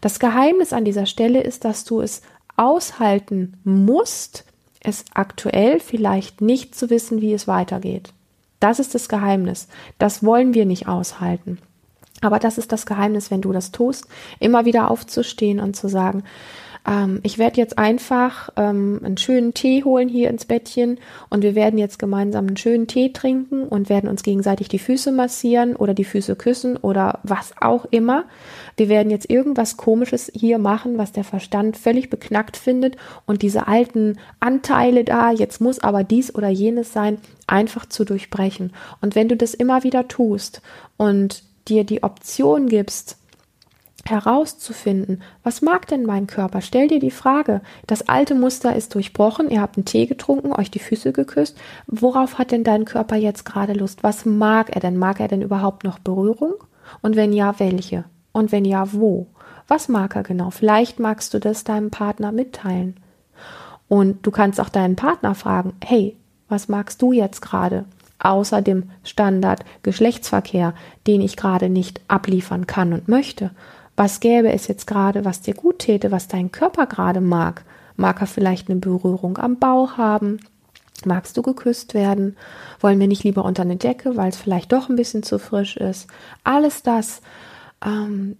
Das 0.00 0.18
Geheimnis 0.18 0.72
an 0.72 0.84
dieser 0.84 1.06
Stelle 1.06 1.42
ist, 1.42 1.64
dass 1.64 1.84
du 1.84 2.00
es 2.00 2.22
aushalten 2.56 3.58
musst, 3.64 4.44
es 4.80 5.04
aktuell 5.14 5.80
vielleicht 5.80 6.40
nicht 6.40 6.74
zu 6.74 6.90
wissen, 6.90 7.20
wie 7.20 7.32
es 7.32 7.48
weitergeht. 7.48 8.12
Das 8.60 8.78
ist 8.78 8.94
das 8.94 9.08
Geheimnis. 9.08 9.68
Das 9.98 10.24
wollen 10.24 10.54
wir 10.54 10.64
nicht 10.64 10.88
aushalten. 10.88 11.58
Aber 12.22 12.38
das 12.38 12.56
ist 12.56 12.72
das 12.72 12.86
Geheimnis, 12.86 13.30
wenn 13.30 13.42
du 13.42 13.52
das 13.52 13.72
tust, 13.72 14.06
immer 14.40 14.64
wieder 14.64 14.90
aufzustehen 14.90 15.60
und 15.60 15.76
zu 15.76 15.88
sagen, 15.88 16.24
ähm, 16.86 17.20
ich 17.22 17.38
werde 17.38 17.60
jetzt 17.60 17.78
einfach 17.78 18.50
ähm, 18.56 19.00
einen 19.02 19.16
schönen 19.16 19.54
Tee 19.54 19.82
holen 19.82 20.08
hier 20.08 20.30
ins 20.30 20.44
Bettchen 20.44 20.98
und 21.28 21.42
wir 21.42 21.54
werden 21.54 21.78
jetzt 21.78 21.98
gemeinsam 21.98 22.46
einen 22.46 22.56
schönen 22.56 22.86
Tee 22.86 23.12
trinken 23.12 23.64
und 23.64 23.88
werden 23.88 24.08
uns 24.08 24.22
gegenseitig 24.22 24.68
die 24.68 24.78
Füße 24.78 25.10
massieren 25.10 25.74
oder 25.74 25.94
die 25.94 26.04
Füße 26.04 26.36
küssen 26.36 26.76
oder 26.76 27.20
was 27.24 27.52
auch 27.60 27.86
immer. 27.90 28.24
Wir 28.76 28.88
werden 28.88 29.10
jetzt 29.10 29.28
irgendwas 29.28 29.76
Komisches 29.76 30.30
hier 30.34 30.58
machen, 30.58 30.98
was 30.98 31.12
der 31.12 31.24
Verstand 31.24 31.76
völlig 31.76 32.08
beknackt 32.08 32.56
findet 32.56 32.96
und 33.26 33.42
diese 33.42 33.66
alten 33.66 34.18
Anteile 34.38 35.04
da, 35.04 35.32
jetzt 35.32 35.60
muss 35.60 35.80
aber 35.80 36.04
dies 36.04 36.34
oder 36.34 36.48
jenes 36.48 36.92
sein, 36.92 37.18
einfach 37.46 37.86
zu 37.86 38.04
durchbrechen. 38.04 38.72
Und 39.00 39.14
wenn 39.14 39.28
du 39.28 39.36
das 39.36 39.54
immer 39.54 39.82
wieder 39.82 40.08
tust 40.08 40.62
und 40.96 41.42
dir 41.68 41.84
die 41.84 42.02
Option 42.02 42.68
gibst, 42.68 43.18
herauszufinden, 44.08 45.22
was 45.42 45.62
mag 45.62 45.86
denn 45.86 46.04
mein 46.04 46.26
Körper? 46.26 46.60
Stell 46.60 46.88
dir 46.88 47.00
die 47.00 47.10
Frage, 47.10 47.60
das 47.86 48.08
alte 48.08 48.34
Muster 48.34 48.74
ist 48.74 48.94
durchbrochen, 48.94 49.50
ihr 49.50 49.60
habt 49.60 49.76
einen 49.76 49.84
Tee 49.84 50.06
getrunken, 50.06 50.52
euch 50.52 50.70
die 50.70 50.78
Füße 50.78 51.12
geküsst. 51.12 51.56
Worauf 51.86 52.38
hat 52.38 52.50
denn 52.50 52.64
dein 52.64 52.84
Körper 52.84 53.16
jetzt 53.16 53.44
gerade 53.44 53.72
Lust? 53.72 54.02
Was 54.02 54.24
mag 54.24 54.74
er 54.74 54.80
denn? 54.80 54.96
Mag 54.96 55.20
er 55.20 55.28
denn 55.28 55.42
überhaupt 55.42 55.84
noch 55.84 55.98
Berührung? 55.98 56.54
Und 57.02 57.16
wenn 57.16 57.32
ja, 57.32 57.58
welche? 57.58 58.04
Und 58.32 58.52
wenn 58.52 58.64
ja, 58.64 58.92
wo? 58.92 59.26
Was 59.68 59.88
mag 59.88 60.14
er 60.14 60.22
genau? 60.22 60.50
Vielleicht 60.50 61.00
magst 61.00 61.34
du 61.34 61.40
das 61.40 61.64
deinem 61.64 61.90
Partner 61.90 62.32
mitteilen. 62.32 62.96
Und 63.88 64.26
du 64.26 64.30
kannst 64.30 64.60
auch 64.60 64.68
deinen 64.68 64.96
Partner 64.96 65.34
fragen, 65.34 65.74
hey, 65.84 66.16
was 66.48 66.68
magst 66.68 67.02
du 67.02 67.12
jetzt 67.12 67.40
gerade? 67.40 67.84
Außer 68.18 68.62
dem 68.62 68.90
Standard 69.04 69.64
Geschlechtsverkehr, 69.82 70.74
den 71.06 71.20
ich 71.20 71.36
gerade 71.36 71.68
nicht 71.68 72.00
abliefern 72.08 72.66
kann 72.66 72.92
und 72.92 73.08
möchte. 73.08 73.50
Was 73.96 74.20
gäbe 74.20 74.52
es 74.52 74.68
jetzt 74.68 74.86
gerade, 74.86 75.24
was 75.24 75.40
dir 75.40 75.54
gut 75.54 75.80
täte, 75.80 76.12
was 76.12 76.28
dein 76.28 76.52
Körper 76.52 76.86
gerade 76.86 77.20
mag? 77.20 77.64
Mag 77.96 78.20
er 78.20 78.26
vielleicht 78.26 78.68
eine 78.68 78.78
Berührung 78.78 79.38
am 79.38 79.58
Bauch 79.58 79.96
haben? 79.96 80.40
Magst 81.04 81.36
du 81.36 81.42
geküsst 81.42 81.94
werden? 81.94 82.36
Wollen 82.80 83.00
wir 83.00 83.06
nicht 83.06 83.24
lieber 83.24 83.44
unter 83.44 83.62
eine 83.62 83.76
Decke, 83.76 84.16
weil 84.16 84.28
es 84.28 84.36
vielleicht 84.36 84.72
doch 84.72 84.88
ein 84.88 84.96
bisschen 84.96 85.22
zu 85.22 85.38
frisch 85.38 85.76
ist? 85.76 86.08
Alles 86.44 86.82
das 86.82 87.22
ähm, 87.84 88.36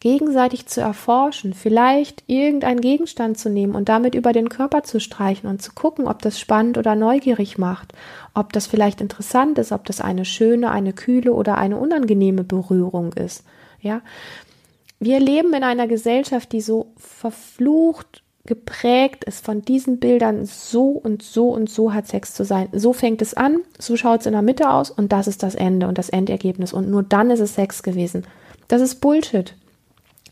gegenseitig 0.00 0.66
zu 0.66 0.80
erforschen, 0.80 1.54
vielleicht 1.54 2.24
irgendeinen 2.26 2.80
Gegenstand 2.80 3.38
zu 3.38 3.50
nehmen 3.50 3.74
und 3.74 3.88
damit 3.88 4.14
über 4.14 4.32
den 4.32 4.48
Körper 4.48 4.82
zu 4.82 4.98
streichen 4.98 5.48
und 5.48 5.60
zu 5.60 5.72
gucken, 5.72 6.08
ob 6.08 6.22
das 6.22 6.40
spannend 6.40 6.78
oder 6.78 6.94
neugierig 6.94 7.58
macht, 7.58 7.92
ob 8.34 8.52
das 8.52 8.66
vielleicht 8.66 9.00
interessant 9.00 9.58
ist, 9.58 9.72
ob 9.72 9.84
das 9.84 10.00
eine 10.00 10.24
schöne, 10.24 10.70
eine 10.70 10.94
kühle 10.94 11.32
oder 11.32 11.58
eine 11.58 11.76
unangenehme 11.76 12.44
Berührung 12.44 13.12
ist. 13.12 13.44
Ja, 13.82 14.00
wir 15.00 15.18
leben 15.18 15.54
in 15.54 15.64
einer 15.64 15.86
Gesellschaft, 15.86 16.52
die 16.52 16.60
so 16.60 16.92
verflucht 16.96 18.22
geprägt 18.46 19.24
ist 19.24 19.44
von 19.44 19.62
diesen 19.62 20.00
Bildern, 20.00 20.46
so 20.46 20.88
und 20.88 21.22
so 21.22 21.50
und 21.50 21.68
so 21.68 21.92
hat 21.92 22.06
Sex 22.06 22.34
zu 22.34 22.44
sein. 22.44 22.68
So 22.72 22.92
fängt 22.92 23.22
es 23.22 23.34
an, 23.34 23.60
so 23.78 23.96
schaut 23.96 24.20
es 24.20 24.26
in 24.26 24.32
der 24.32 24.42
Mitte 24.42 24.70
aus 24.70 24.90
und 24.90 25.12
das 25.12 25.26
ist 25.26 25.42
das 25.42 25.54
Ende 25.54 25.86
und 25.86 25.98
das 25.98 26.08
Endergebnis 26.08 26.72
und 26.72 26.90
nur 26.90 27.02
dann 27.02 27.30
ist 27.30 27.40
es 27.40 27.54
Sex 27.54 27.82
gewesen. 27.82 28.26
Das 28.68 28.80
ist 28.80 28.96
Bullshit. 29.00 29.54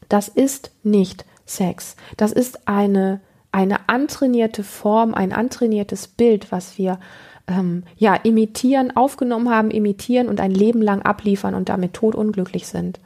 Das 0.08 0.28
ist 0.28 0.70
nicht 0.82 1.24
Sex. 1.44 1.96
Das 2.16 2.32
ist 2.32 2.66
eine, 2.66 3.20
eine 3.52 3.88
antrainierte 3.88 4.64
Form, 4.64 5.14
ein 5.14 5.32
antrainiertes 5.32 6.08
Bild, 6.08 6.50
was 6.50 6.78
wir 6.78 6.98
ähm, 7.46 7.82
ja 7.96 8.14
imitieren, 8.14 8.96
aufgenommen 8.96 9.50
haben, 9.50 9.70
imitieren 9.70 10.28
und 10.28 10.40
ein 10.40 10.50
Leben 10.50 10.82
lang 10.82 11.02
abliefern 11.02 11.54
und 11.54 11.68
damit 11.68 11.94
todunglücklich 11.94 12.66
sind. 12.66 13.00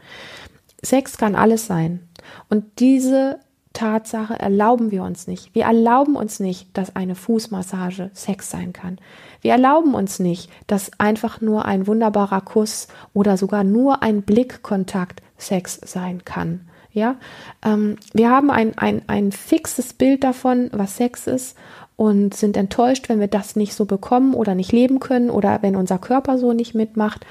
Sex 0.84 1.16
kann 1.16 1.34
alles 1.34 1.66
sein. 1.66 2.00
Und 2.48 2.64
diese 2.80 3.38
Tatsache 3.72 4.38
erlauben 4.38 4.90
wir 4.90 5.02
uns 5.02 5.26
nicht. 5.26 5.54
Wir 5.54 5.64
erlauben 5.64 6.16
uns 6.16 6.40
nicht, 6.40 6.76
dass 6.76 6.94
eine 6.96 7.14
Fußmassage 7.14 8.10
Sex 8.12 8.50
sein 8.50 8.72
kann. 8.72 8.98
Wir 9.40 9.52
erlauben 9.52 9.94
uns 9.94 10.18
nicht, 10.18 10.50
dass 10.66 10.90
einfach 10.98 11.40
nur 11.40 11.64
ein 11.64 11.86
wunderbarer 11.86 12.40
Kuss 12.40 12.88
oder 13.14 13.36
sogar 13.36 13.64
nur 13.64 14.02
ein 14.02 14.22
Blickkontakt 14.22 15.22
Sex 15.36 15.80
sein 15.84 16.24
kann. 16.24 16.68
Ja, 16.92 17.16
ähm, 17.64 17.96
wir 18.12 18.28
haben 18.28 18.50
ein, 18.50 18.76
ein, 18.76 19.02
ein 19.06 19.32
fixes 19.32 19.94
Bild 19.94 20.22
davon, 20.24 20.68
was 20.72 20.96
Sex 20.98 21.26
ist 21.26 21.56
und 21.96 22.34
sind 22.34 22.56
enttäuscht, 22.56 23.08
wenn 23.08 23.18
wir 23.18 23.28
das 23.28 23.56
nicht 23.56 23.74
so 23.74 23.86
bekommen 23.86 24.34
oder 24.34 24.54
nicht 24.54 24.72
leben 24.72 25.00
können 25.00 25.30
oder 25.30 25.62
wenn 25.62 25.74
unser 25.74 25.98
Körper 25.98 26.36
so 26.36 26.52
nicht 26.52 26.74
mitmacht. 26.74 27.24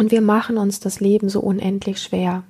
Und 0.00 0.12
wir 0.12 0.22
machen 0.22 0.56
uns 0.56 0.80
das 0.80 1.00
Leben 1.00 1.28
so 1.28 1.40
unendlich 1.40 2.00
schwer. 2.00 2.42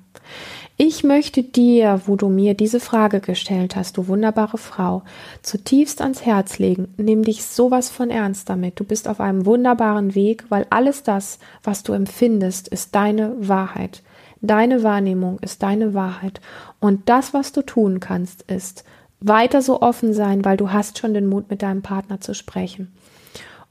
Ich 0.77 1.03
möchte 1.03 1.43
dir, 1.43 1.99
wo 2.05 2.15
du 2.15 2.29
mir 2.29 2.53
diese 2.53 2.79
Frage 2.79 3.19
gestellt 3.19 3.75
hast, 3.75 3.97
du 3.97 4.07
wunderbare 4.07 4.57
Frau, 4.57 5.03
zutiefst 5.41 6.01
ans 6.01 6.25
Herz 6.25 6.59
legen. 6.59 6.93
Nimm 6.95 7.25
dich 7.25 7.43
sowas 7.43 7.89
von 7.89 8.09
ernst 8.09 8.49
damit. 8.49 8.79
Du 8.79 8.85
bist 8.85 9.05
auf 9.09 9.19
einem 9.19 9.45
wunderbaren 9.45 10.15
Weg, 10.15 10.45
weil 10.47 10.65
alles 10.69 11.03
das, 11.03 11.39
was 11.61 11.83
du 11.83 11.91
empfindest, 11.91 12.69
ist 12.69 12.95
deine 12.95 13.35
Wahrheit. 13.37 14.01
Deine 14.39 14.81
Wahrnehmung 14.81 15.37
ist 15.39 15.61
deine 15.61 15.93
Wahrheit. 15.93 16.39
Und 16.79 17.09
das, 17.09 17.33
was 17.33 17.51
du 17.51 17.63
tun 17.63 17.99
kannst, 17.99 18.43
ist 18.43 18.85
weiter 19.19 19.61
so 19.61 19.81
offen 19.81 20.13
sein, 20.13 20.45
weil 20.45 20.55
du 20.55 20.71
hast 20.71 20.99
schon 20.99 21.13
den 21.13 21.27
Mut, 21.27 21.49
mit 21.49 21.63
deinem 21.63 21.81
Partner 21.81 22.21
zu 22.21 22.33
sprechen 22.33 22.93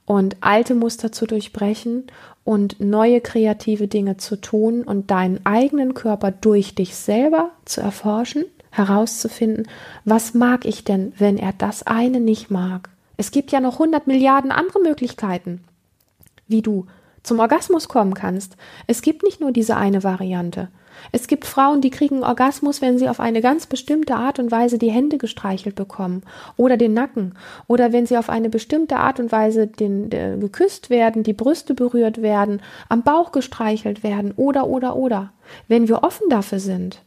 und 0.05 0.37
alte 0.41 0.75
Muster 0.75 1.11
zu 1.11 1.25
durchbrechen 1.25 2.07
und 2.43 2.79
neue 2.79 3.21
kreative 3.21 3.87
Dinge 3.87 4.17
zu 4.17 4.35
tun 4.35 4.83
und 4.83 5.11
deinen 5.11 5.45
eigenen 5.45 5.93
Körper 5.93 6.31
durch 6.31 6.75
dich 6.75 6.95
selber 6.95 7.51
zu 7.65 7.81
erforschen, 7.81 8.45
herauszufinden, 8.71 9.67
was 10.05 10.33
mag 10.33 10.65
ich 10.65 10.83
denn, 10.83 11.13
wenn 11.17 11.37
er 11.37 11.53
das 11.53 11.83
eine 11.83 12.19
nicht 12.19 12.49
mag? 12.49 12.89
Es 13.17 13.31
gibt 13.31 13.51
ja 13.51 13.59
noch 13.59 13.73
100 13.73 14.07
Milliarden 14.07 14.51
andere 14.51 14.79
Möglichkeiten, 14.79 15.63
wie 16.47 16.61
du 16.61 16.87
zum 17.23 17.39
Orgasmus 17.39 17.87
kommen 17.87 18.13
kannst. 18.13 18.57
Es 18.87 19.01
gibt 19.01 19.23
nicht 19.23 19.39
nur 19.39 19.51
diese 19.51 19.77
eine 19.77 20.03
Variante. 20.03 20.69
Es 21.11 21.27
gibt 21.27 21.45
Frauen, 21.45 21.81
die 21.81 21.89
kriegen 21.89 22.23
Orgasmus, 22.23 22.81
wenn 22.81 22.97
sie 22.97 23.09
auf 23.09 23.19
eine 23.19 23.41
ganz 23.41 23.65
bestimmte 23.65 24.15
Art 24.15 24.39
und 24.39 24.51
Weise 24.51 24.77
die 24.77 24.91
Hände 24.91 25.17
gestreichelt 25.17 25.75
bekommen 25.75 26.23
oder 26.57 26.77
den 26.77 26.93
Nacken 26.93 27.35
oder 27.67 27.91
wenn 27.91 28.05
sie 28.05 28.17
auf 28.17 28.29
eine 28.29 28.49
bestimmte 28.49 28.97
Art 28.97 29.19
und 29.19 29.31
Weise 29.31 29.67
den, 29.67 30.09
der, 30.09 30.37
geküsst 30.37 30.89
werden, 30.89 31.23
die 31.23 31.33
Brüste 31.33 31.73
berührt 31.73 32.21
werden, 32.21 32.61
am 32.89 33.03
Bauch 33.03 33.31
gestreichelt 33.31 34.03
werden 34.03 34.33
oder 34.35 34.67
oder 34.67 34.95
oder. 34.95 35.31
Wenn 35.67 35.87
wir 35.87 36.03
offen 36.03 36.29
dafür 36.29 36.59
sind, 36.59 37.01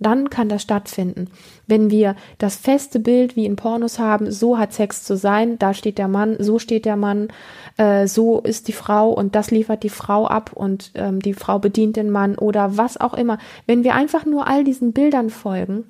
dann 0.00 0.30
kann 0.30 0.48
das 0.48 0.62
stattfinden. 0.62 1.28
Wenn 1.66 1.90
wir 1.90 2.16
das 2.38 2.56
feste 2.56 2.98
Bild 2.98 3.36
wie 3.36 3.44
in 3.44 3.56
Pornos 3.56 3.98
haben, 3.98 4.32
so 4.32 4.58
hat 4.58 4.72
Sex 4.72 5.04
zu 5.04 5.16
sein, 5.16 5.58
da 5.58 5.74
steht 5.74 5.98
der 5.98 6.08
Mann, 6.08 6.36
so 6.40 6.58
steht 6.58 6.86
der 6.86 6.96
Mann, 6.96 7.28
äh, 7.76 8.06
so 8.06 8.40
ist 8.40 8.66
die 8.68 8.72
Frau 8.72 9.10
und 9.10 9.34
das 9.34 9.50
liefert 9.50 9.82
die 9.82 9.90
Frau 9.90 10.26
ab 10.26 10.52
und 10.54 10.92
ähm, 10.94 11.20
die 11.20 11.34
Frau 11.34 11.58
bedient 11.58 11.96
den 11.96 12.10
Mann 12.10 12.36
oder 12.36 12.76
was 12.76 12.98
auch 12.98 13.14
immer. 13.14 13.38
Wenn 13.66 13.84
wir 13.84 13.94
einfach 13.94 14.24
nur 14.24 14.46
all 14.46 14.64
diesen 14.64 14.92
Bildern 14.92 15.30
folgen, 15.30 15.84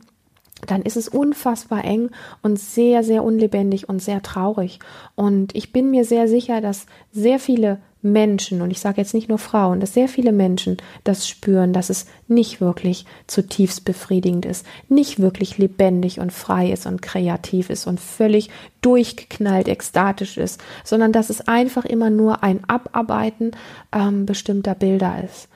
dann 0.67 0.83
ist 0.83 0.97
es 0.97 1.09
unfassbar 1.09 1.85
eng 1.85 2.11
und 2.43 2.59
sehr, 2.59 3.03
sehr 3.03 3.25
unlebendig 3.25 3.89
und 3.89 4.03
sehr 4.03 4.23
traurig. 4.23 4.79
Und 5.15 5.55
ich 5.55 5.73
bin 5.73 5.91
mir 5.91 6.05
sehr 6.05 6.29
sicher, 6.29 6.61
dass 6.61 6.87
sehr 7.13 7.39
viele 7.39 7.79
Menschen, 8.03 8.63
und 8.63 8.71
ich 8.71 8.81
sage 8.81 9.01
jetzt 9.01 9.13
nicht 9.13 9.29
nur 9.29 9.39
Frauen, 9.39 9.81
dass 9.81 9.95
sehr 9.95 10.09
viele 10.09 10.33
Menschen 10.33 10.79
das 11.05 11.29
spüren, 11.29 11.73
dass 11.73 11.91
es 11.91 12.07
nicht 12.29 12.61
wirklich 12.61 13.05
zutiefst 13.27 13.85
befriedigend 13.85 14.47
ist, 14.47 14.65
nicht 14.89 15.19
wirklich 15.19 15.59
lebendig 15.59 16.19
und 16.19 16.33
frei 16.33 16.71
ist 16.71 16.87
und 16.87 17.03
kreativ 17.03 17.69
ist 17.69 17.87
und 17.87 18.01
völlig 18.01 18.49
durchgeknallt, 18.81 19.69
ekstatisch 19.69 20.39
ist, 20.39 20.61
sondern 20.83 21.13
dass 21.13 21.29
es 21.29 21.47
einfach 21.47 21.85
immer 21.85 22.09
nur 22.09 22.43
ein 22.43 22.65
Abarbeiten 22.69 23.53
ähm, 23.93 24.25
bestimmter 24.25 24.75
Bilder 24.75 25.23
ist. 25.23 25.49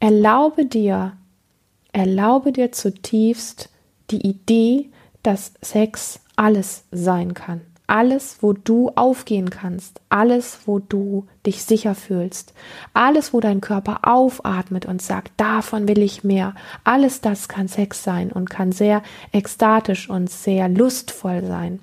Erlaube 0.00 0.66
dir, 0.66 1.12
erlaube 1.92 2.52
dir 2.52 2.72
zutiefst 2.72 3.70
die 4.10 4.26
Idee, 4.26 4.90
dass 5.22 5.52
Sex 5.62 6.20
alles 6.36 6.84
sein 6.90 7.32
kann 7.34 7.62
alles, 7.90 8.38
wo 8.40 8.52
du 8.52 8.92
aufgehen 8.94 9.50
kannst, 9.50 10.00
alles, 10.10 10.60
wo 10.64 10.78
du 10.78 11.26
dich 11.44 11.64
sicher 11.64 11.96
fühlst, 11.96 12.54
alles, 12.94 13.34
wo 13.34 13.40
dein 13.40 13.60
Körper 13.60 14.00
aufatmet 14.02 14.86
und 14.86 15.02
sagt, 15.02 15.32
davon 15.36 15.88
will 15.88 15.98
ich 15.98 16.22
mehr, 16.22 16.54
alles 16.84 17.20
das 17.20 17.48
kann 17.48 17.66
Sex 17.66 18.04
sein 18.04 18.30
und 18.30 18.48
kann 18.48 18.70
sehr 18.70 19.02
ekstatisch 19.32 20.08
und 20.08 20.30
sehr 20.30 20.68
lustvoll 20.68 21.44
sein 21.44 21.80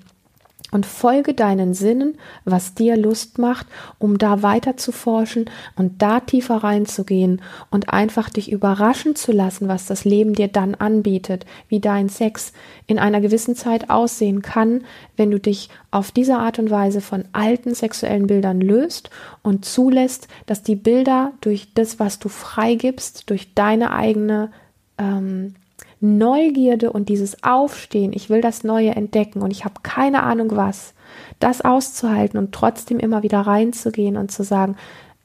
und 0.70 0.84
folge 0.84 1.34
deinen 1.34 1.72
Sinnen, 1.72 2.18
was 2.44 2.74
dir 2.74 2.96
Lust 2.96 3.38
macht, 3.38 3.66
um 3.98 4.18
da 4.18 4.42
weiter 4.42 4.76
zu 4.76 4.92
forschen 4.92 5.46
und 5.76 6.02
da 6.02 6.20
tiefer 6.20 6.56
reinzugehen 6.56 7.40
und 7.70 7.88
einfach 7.88 8.28
dich 8.28 8.52
überraschen 8.52 9.16
zu 9.16 9.32
lassen, 9.32 9.68
was 9.68 9.86
das 9.86 10.04
Leben 10.04 10.34
dir 10.34 10.48
dann 10.48 10.74
anbietet, 10.74 11.46
wie 11.68 11.80
dein 11.80 12.08
Sex 12.08 12.52
in 12.86 12.98
einer 12.98 13.20
gewissen 13.20 13.56
Zeit 13.56 13.88
aussehen 13.88 14.42
kann, 14.42 14.84
wenn 15.16 15.30
du 15.30 15.40
dich 15.40 15.70
auf 15.90 16.10
diese 16.10 16.36
Art 16.36 16.58
und 16.58 16.70
Weise 16.70 17.00
von 17.00 17.24
alten 17.32 17.74
sexuellen 17.74 18.26
Bildern 18.26 18.60
löst 18.60 19.10
und 19.42 19.64
zulässt, 19.64 20.28
dass 20.46 20.62
die 20.62 20.76
Bilder 20.76 21.32
durch 21.40 21.68
das, 21.74 21.98
was 21.98 22.18
du 22.18 22.28
freigibst, 22.28 23.30
durch 23.30 23.54
deine 23.54 23.92
eigene 23.92 24.50
ähm, 24.98 25.54
Neugierde 26.00 26.92
und 26.92 27.08
dieses 27.08 27.42
Aufstehen, 27.42 28.12
ich 28.12 28.30
will 28.30 28.40
das 28.40 28.64
Neue 28.64 28.90
entdecken 28.90 29.42
und 29.42 29.50
ich 29.50 29.64
habe 29.64 29.80
keine 29.82 30.22
Ahnung 30.22 30.56
was, 30.56 30.94
das 31.40 31.60
auszuhalten 31.60 32.38
und 32.38 32.52
trotzdem 32.52 32.98
immer 32.98 33.22
wieder 33.22 33.40
reinzugehen 33.40 34.16
und 34.16 34.30
zu 34.30 34.44
sagen, 34.44 34.76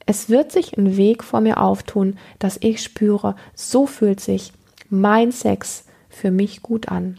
es 0.06 0.28
wird 0.28 0.52
sich 0.52 0.76
ein 0.76 0.96
Weg 0.96 1.22
vor 1.24 1.40
mir 1.40 1.60
auftun, 1.60 2.18
dass 2.38 2.58
ich 2.60 2.82
spüre, 2.82 3.36
so 3.54 3.86
fühlt 3.86 4.20
sich 4.20 4.52
mein 4.90 5.32
Sex 5.32 5.84
für 6.08 6.30
mich 6.30 6.62
gut 6.62 6.88
an. 6.88 7.18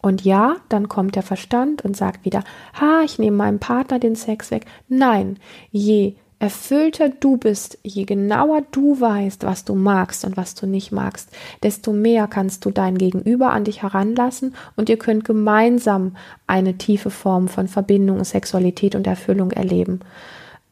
Und 0.00 0.24
ja, 0.24 0.56
dann 0.68 0.88
kommt 0.88 1.14
der 1.14 1.22
Verstand 1.22 1.84
und 1.84 1.96
sagt 1.96 2.24
wieder, 2.24 2.42
ha, 2.80 3.02
ich 3.04 3.18
nehme 3.18 3.36
meinem 3.36 3.60
Partner 3.60 4.00
den 4.00 4.16
Sex 4.16 4.50
weg. 4.50 4.66
Nein, 4.88 5.38
je 5.70 6.14
erfüllter 6.42 7.08
du 7.08 7.36
bist, 7.36 7.78
je 7.84 8.02
genauer 8.02 8.62
du 8.72 9.00
weißt, 9.00 9.44
was 9.44 9.64
du 9.64 9.76
magst 9.76 10.24
und 10.24 10.36
was 10.36 10.56
du 10.56 10.66
nicht 10.66 10.90
magst, 10.90 11.30
desto 11.62 11.92
mehr 11.92 12.26
kannst 12.26 12.64
du 12.64 12.72
dein 12.72 12.98
Gegenüber 12.98 13.52
an 13.52 13.62
dich 13.62 13.82
heranlassen 13.82 14.56
und 14.74 14.88
ihr 14.88 14.96
könnt 14.96 15.24
gemeinsam 15.24 16.16
eine 16.48 16.76
tiefe 16.78 17.10
Form 17.10 17.46
von 17.46 17.68
Verbindung, 17.68 18.24
Sexualität 18.24 18.96
und 18.96 19.06
Erfüllung 19.06 19.52
erleben. 19.52 20.00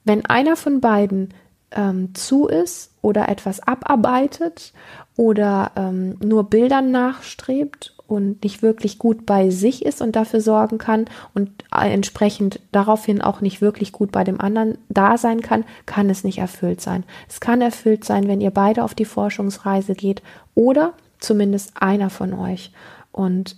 Wenn 0.05 0.27
einer 0.27 0.57
von 0.57 0.81
beiden 0.81 1.35
ähm, 1.71 2.17
zu 2.17 2.49
ist 2.49 2.91
oder 3.01 3.29
etwas 3.29 3.61
abarbeitet 3.61 4.73
oder 5.17 5.71
ähm, 5.77 6.17
nur 6.19 6.51
Bildern 6.51 6.91
nachstrebt 6.91 7.95
und 8.11 8.43
nicht 8.43 8.61
wirklich 8.61 8.99
gut 8.99 9.25
bei 9.25 9.51
sich 9.51 9.85
ist 9.87 10.03
und 10.03 10.17
dafür 10.17 10.41
sorgen 10.41 10.79
kann 10.79 11.05
und 11.33 11.51
entsprechend 11.71 12.59
daraufhin 12.73 13.23
auch 13.23 13.41
nicht 13.41 13.61
wirklich 13.61 13.93
gut 13.93 14.11
bei 14.11 14.25
dem 14.25 14.41
anderen 14.41 14.79
da 14.89 15.17
sein 15.17 15.43
kann, 15.43 15.65
kann 15.87 16.11
es 16.11 16.25
nicht 16.25 16.39
erfüllt 16.39 16.81
sein. 16.81 17.05
Es 17.29 17.39
kann 17.39 17.61
erfüllt 17.61 18.05
sein, 18.05 18.27
wenn 18.27 18.41
ihr 18.41 18.51
beide 18.51 18.83
auf 18.83 18.95
die 18.95 19.05
Forschungsreise 19.05 19.95
geht 19.95 20.23
oder 20.57 20.95
zumindest 21.21 21.81
einer 21.81 22.11
von 22.11 22.35
euch 22.35 22.73
und 23.13 23.55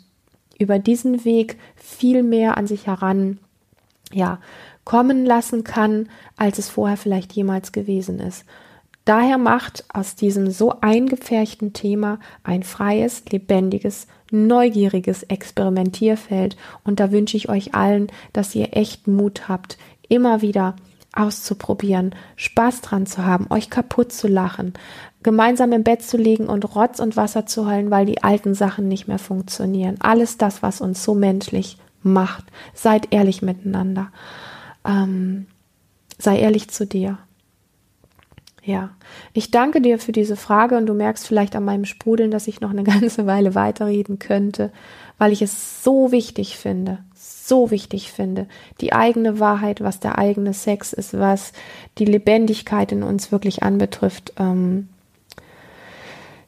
über 0.58 0.78
diesen 0.78 1.24
Weg 1.24 1.58
viel 1.74 2.22
mehr 2.22 2.58
an 2.58 2.66
sich 2.66 2.86
heran, 2.86 3.38
ja, 4.12 4.38
kommen 4.84 5.24
lassen 5.24 5.64
kann, 5.64 6.10
als 6.36 6.58
es 6.58 6.68
vorher 6.68 6.98
vielleicht 6.98 7.32
jemals 7.32 7.72
gewesen 7.72 8.20
ist. 8.20 8.44
Daher 9.04 9.38
macht 9.38 9.84
aus 9.92 10.14
diesem 10.14 10.50
so 10.50 10.74
eingepferchten 10.80 11.72
Thema 11.72 12.20
ein 12.44 12.62
freies, 12.62 13.24
lebendiges, 13.30 14.06
neugieriges 14.30 15.24
Experimentierfeld. 15.24 16.56
Und 16.84 17.00
da 17.00 17.10
wünsche 17.10 17.36
ich 17.36 17.48
euch 17.48 17.74
allen, 17.74 18.08
dass 18.32 18.54
ihr 18.54 18.76
echt 18.76 19.08
Mut 19.08 19.48
habt, 19.48 19.76
immer 20.08 20.40
wieder 20.40 20.76
auszuprobieren, 21.14 22.14
Spaß 22.36 22.80
dran 22.80 23.06
zu 23.06 23.24
haben, 23.24 23.46
euch 23.50 23.70
kaputt 23.70 24.12
zu 24.12 24.28
lachen, 24.28 24.72
gemeinsam 25.22 25.72
im 25.72 25.82
Bett 25.82 26.02
zu 26.02 26.16
liegen 26.16 26.46
und 26.46 26.74
Rotz 26.74 27.00
und 27.00 27.16
Wasser 27.16 27.44
zu 27.44 27.66
heulen, 27.66 27.90
weil 27.90 28.06
die 28.06 28.22
alten 28.22 28.54
Sachen 28.54 28.88
nicht 28.88 29.08
mehr 29.08 29.18
funktionieren. 29.18 29.96
Alles 30.00 30.38
das, 30.38 30.62
was 30.62 30.80
uns 30.80 31.04
so 31.04 31.14
menschlich 31.14 31.76
macht. 32.02 32.44
Seid 32.72 33.12
ehrlich 33.12 33.42
miteinander. 33.42 34.10
Ähm, 34.84 35.46
sei 36.18 36.38
ehrlich 36.38 36.70
zu 36.70 36.86
dir. 36.86 37.18
Ja, 38.64 38.90
ich 39.32 39.50
danke 39.50 39.80
dir 39.80 39.98
für 39.98 40.12
diese 40.12 40.36
Frage 40.36 40.76
und 40.76 40.86
du 40.86 40.94
merkst 40.94 41.26
vielleicht 41.26 41.56
an 41.56 41.64
meinem 41.64 41.84
Sprudeln, 41.84 42.30
dass 42.30 42.46
ich 42.46 42.60
noch 42.60 42.70
eine 42.70 42.84
ganze 42.84 43.26
Weile 43.26 43.54
weiterreden 43.54 44.18
könnte, 44.18 44.70
weil 45.18 45.32
ich 45.32 45.42
es 45.42 45.82
so 45.82 46.12
wichtig 46.12 46.56
finde, 46.56 46.98
so 47.14 47.70
wichtig 47.72 48.12
finde, 48.12 48.46
die 48.80 48.92
eigene 48.92 49.40
Wahrheit, 49.40 49.80
was 49.80 49.98
der 49.98 50.16
eigene 50.16 50.54
Sex 50.54 50.92
ist, 50.92 51.18
was 51.18 51.52
die 51.98 52.04
Lebendigkeit 52.04 52.92
in 52.92 53.02
uns 53.02 53.32
wirklich 53.32 53.64
anbetrifft, 53.64 54.32
ähm, 54.38 54.88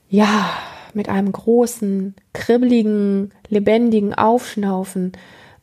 ja, 0.08 0.48
mit 0.92 1.08
einem 1.08 1.32
großen, 1.32 2.14
kribbeligen, 2.32 3.32
lebendigen 3.48 4.14
Aufschnaufen 4.14 5.12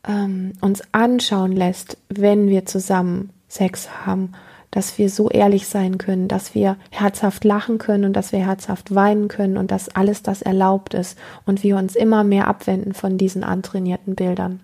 ähm, 0.06 0.52
uns 0.60 0.82
anschauen 0.92 1.52
lässt, 1.52 1.96
wenn 2.10 2.48
wir 2.48 2.66
zusammen 2.66 3.30
Sex 3.48 3.88
haben 4.04 4.34
dass 4.72 4.98
wir 4.98 5.10
so 5.10 5.28
ehrlich 5.28 5.68
sein 5.68 5.98
können, 5.98 6.26
dass 6.26 6.56
wir 6.56 6.76
herzhaft 6.90 7.44
lachen 7.44 7.78
können 7.78 8.06
und 8.06 8.14
dass 8.14 8.32
wir 8.32 8.40
herzhaft 8.40 8.94
weinen 8.94 9.28
können 9.28 9.56
und 9.58 9.70
dass 9.70 9.90
alles 9.90 10.22
das 10.22 10.42
erlaubt 10.42 10.94
ist 10.94 11.16
und 11.46 11.62
wir 11.62 11.76
uns 11.76 11.94
immer 11.94 12.24
mehr 12.24 12.48
abwenden 12.48 12.94
von 12.94 13.18
diesen 13.18 13.44
antrainierten 13.44 14.16
Bildern. 14.16 14.60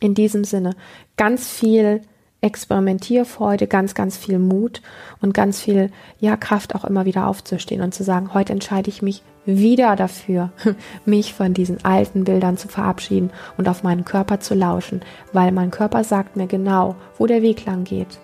In 0.00 0.14
diesem 0.14 0.44
Sinne 0.44 0.76
ganz 1.16 1.48
viel 1.48 2.02
Experimentierfreude, 2.42 3.68
ganz, 3.68 3.94
ganz 3.94 4.18
viel 4.18 4.38
Mut 4.38 4.82
und 5.22 5.32
ganz 5.32 5.60
viel, 5.60 5.90
ja, 6.18 6.36
Kraft 6.36 6.74
auch 6.74 6.84
immer 6.84 7.06
wieder 7.06 7.26
aufzustehen 7.26 7.80
und 7.80 7.94
zu 7.94 8.02
sagen, 8.02 8.34
heute 8.34 8.52
entscheide 8.52 8.90
ich 8.90 9.00
mich 9.00 9.22
wieder 9.46 9.96
dafür, 9.96 10.52
mich 11.06 11.32
von 11.32 11.54
diesen 11.54 11.84
alten 11.84 12.24
Bildern 12.24 12.58
zu 12.58 12.68
verabschieden 12.68 13.30
und 13.56 13.68
auf 13.68 13.82
meinen 13.82 14.04
Körper 14.04 14.40
zu 14.40 14.54
lauschen, 14.54 15.00
weil 15.32 15.52
mein 15.52 15.70
Körper 15.70 16.04
sagt 16.04 16.36
mir 16.36 16.48
genau, 16.48 16.96
wo 17.16 17.26
der 17.26 17.40
Weg 17.40 17.64
lang 17.64 17.84
geht 17.84 18.18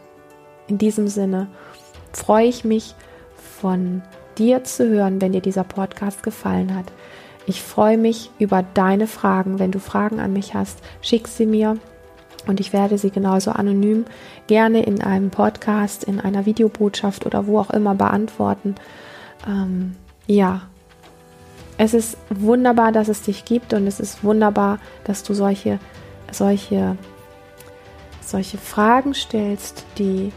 in 0.69 0.79
diesem 0.79 1.09
Sinne 1.09 1.49
freue 2.13 2.47
ich 2.47 2.65
mich 2.65 2.95
von 3.61 4.03
dir 4.39 4.65
zu 4.65 4.89
hören, 4.89 5.21
wenn 5.21 5.33
dir 5.33 5.41
dieser 5.41 5.65
Podcast 5.65 6.23
gefallen 6.23 6.75
hat. 6.75 6.87
Ich 7.47 7.63
freue 7.63 7.99
mich 7.99 8.31
über 8.39 8.63
deine 8.75 9.07
Fragen. 9.07 9.59
Wenn 9.59 9.73
du 9.73 9.81
Fragen 9.81 10.21
an 10.21 10.33
mich 10.33 10.55
hast, 10.55 10.79
schick 11.01 11.27
sie 11.29 11.47
mir 11.47 11.79
und 12.47 12.61
ich 12.61 12.73
werde 12.73 12.99
sie 12.99 13.11
genauso 13.11 13.51
anonym 13.51 14.05
gerne 14.47 14.83
in 14.83 15.03
einem 15.03 15.31
Podcast, 15.31 16.05
in 16.05 16.21
einer 16.21 16.47
Videobotschaft 16.47 17.27
oder 17.27 17.47
wo 17.47 17.59
auch 17.59 17.71
immer 17.71 17.95
beantworten. 17.95 18.75
Ähm, 19.47 19.97
ja, 20.27 20.63
es 21.79 21.95
ist 21.95 22.17
wunderbar, 22.29 22.93
dass 22.93 23.09
es 23.09 23.23
dich 23.23 23.45
gibt 23.45 23.73
und 23.73 23.87
es 23.87 24.01
ist 24.01 24.25
wunderbar, 24.25 24.79
dass 25.05 25.23
du 25.23 25.33
solche, 25.33 25.79
solche, 26.33 26.97
solche 28.21 28.59
Fragen 28.59 29.15
stellst, 29.15 29.85
die 29.97 30.33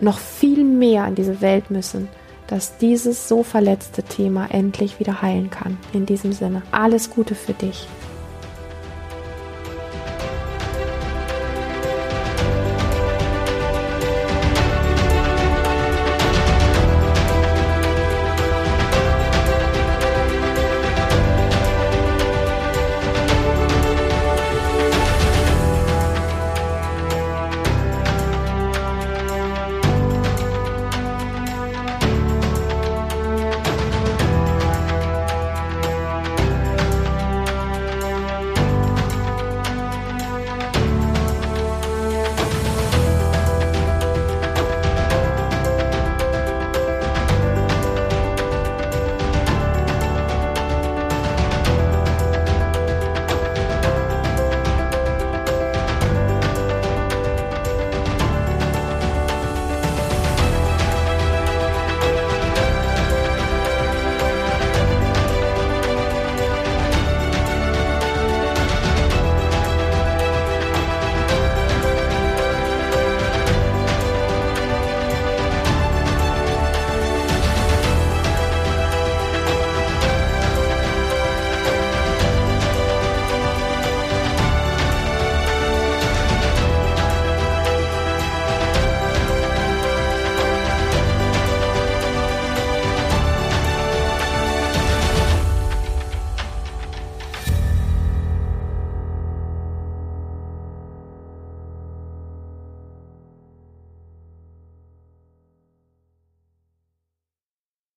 noch 0.00 0.18
viel 0.18 0.64
mehr 0.64 1.06
in 1.06 1.14
diese 1.14 1.40
Welt 1.40 1.70
müssen, 1.70 2.08
dass 2.46 2.76
dieses 2.78 3.28
so 3.28 3.42
verletzte 3.42 4.02
Thema 4.02 4.46
endlich 4.50 5.00
wieder 5.00 5.22
heilen 5.22 5.50
kann. 5.50 5.78
In 5.92 6.06
diesem 6.06 6.32
Sinne, 6.32 6.62
alles 6.70 7.10
Gute 7.10 7.34
für 7.34 7.54
dich. 7.54 7.86